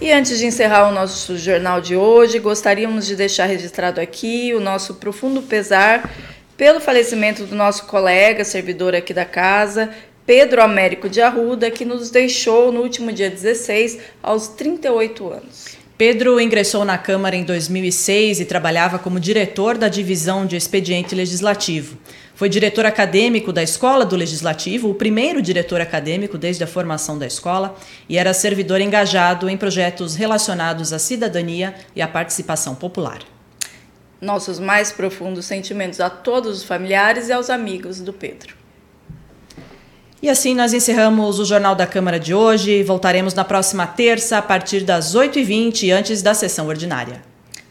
E 0.00 0.10
antes 0.10 0.38
de 0.38 0.46
encerrar 0.46 0.88
o 0.88 0.92
nosso 0.92 1.36
jornal 1.36 1.78
de 1.78 1.94
hoje, 1.94 2.38
gostaríamos 2.38 3.06
de 3.06 3.14
deixar 3.14 3.44
registrado 3.44 4.00
aqui 4.00 4.54
o 4.54 4.60
nosso 4.60 4.94
profundo 4.94 5.42
pesar 5.42 6.10
pelo 6.56 6.80
falecimento 6.80 7.44
do 7.44 7.54
nosso 7.54 7.84
colega, 7.84 8.44
servidor 8.44 8.94
aqui 8.94 9.12
da 9.12 9.26
casa, 9.26 9.90
Pedro 10.24 10.62
Américo 10.62 11.06
de 11.06 11.20
Arruda, 11.20 11.70
que 11.70 11.84
nos 11.84 12.10
deixou 12.10 12.72
no 12.72 12.80
último 12.80 13.12
dia 13.12 13.28
16, 13.28 13.98
aos 14.22 14.48
38 14.48 15.28
anos. 15.28 15.81
Pedro 15.98 16.40
ingressou 16.40 16.84
na 16.84 16.96
Câmara 16.96 17.36
em 17.36 17.44
2006 17.44 18.40
e 18.40 18.44
trabalhava 18.44 18.98
como 18.98 19.20
diretor 19.20 19.76
da 19.76 19.88
divisão 19.88 20.46
de 20.46 20.56
expediente 20.56 21.14
legislativo. 21.14 21.98
Foi 22.34 22.48
diretor 22.48 22.86
acadêmico 22.86 23.52
da 23.52 23.62
Escola 23.62 24.04
do 24.04 24.16
Legislativo, 24.16 24.88
o 24.88 24.94
primeiro 24.94 25.42
diretor 25.42 25.80
acadêmico 25.80 26.38
desde 26.38 26.64
a 26.64 26.66
formação 26.66 27.18
da 27.18 27.26
escola, 27.26 27.76
e 28.08 28.16
era 28.16 28.32
servidor 28.32 28.80
engajado 28.80 29.48
em 29.50 29.56
projetos 29.56 30.16
relacionados 30.16 30.92
à 30.92 30.98
cidadania 30.98 31.74
e 31.94 32.00
à 32.00 32.08
participação 32.08 32.74
popular. 32.74 33.20
Nossos 34.20 34.58
mais 34.58 34.90
profundos 34.90 35.44
sentimentos 35.44 36.00
a 36.00 36.08
todos 36.08 36.58
os 36.58 36.64
familiares 36.64 37.28
e 37.28 37.32
aos 37.32 37.50
amigos 37.50 38.00
do 38.00 38.12
Pedro. 38.12 38.61
E 40.22 40.30
assim 40.30 40.54
nós 40.54 40.72
encerramos 40.72 41.40
o 41.40 41.44
Jornal 41.44 41.74
da 41.74 41.84
Câmara 41.84 42.20
de 42.20 42.32
hoje. 42.32 42.84
Voltaremos 42.84 43.34
na 43.34 43.44
próxima 43.44 43.88
terça, 43.88 44.38
a 44.38 44.42
partir 44.42 44.84
das 44.84 45.16
8h20, 45.16 45.92
antes 45.92 46.22
da 46.22 46.32
sessão 46.32 46.68
ordinária. 46.68 47.20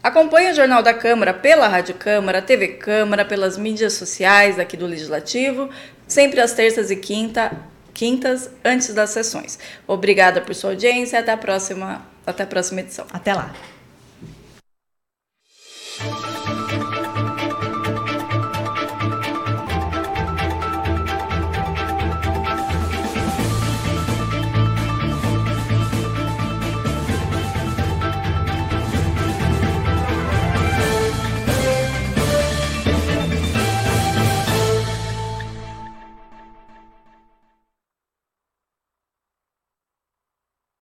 Acompanhe 0.02 0.50
o 0.50 0.54
Jornal 0.54 0.82
da 0.82 0.92
Câmara 0.92 1.32
pela 1.32 1.66
Rádio 1.66 1.94
Câmara, 1.94 2.42
TV 2.42 2.68
Câmara, 2.68 3.24
pelas 3.24 3.56
mídias 3.56 3.94
sociais 3.94 4.58
aqui 4.58 4.76
do 4.76 4.84
Legislativo, 4.84 5.70
sempre 6.06 6.40
às 6.40 6.52
terças 6.52 6.90
e 6.90 6.96
quinta, 6.96 7.52
quintas, 7.94 8.50
antes 8.62 8.92
das 8.92 9.08
sessões. 9.08 9.58
Obrigada 9.86 10.42
por 10.42 10.54
sua 10.54 10.70
audiência 10.70 11.20
até 11.20 11.32
a 11.32 11.38
próxima, 11.38 12.06
até 12.26 12.42
a 12.42 12.46
próxima 12.46 12.80
edição. 12.80 13.06
Até 13.10 13.32
lá. 13.32 13.54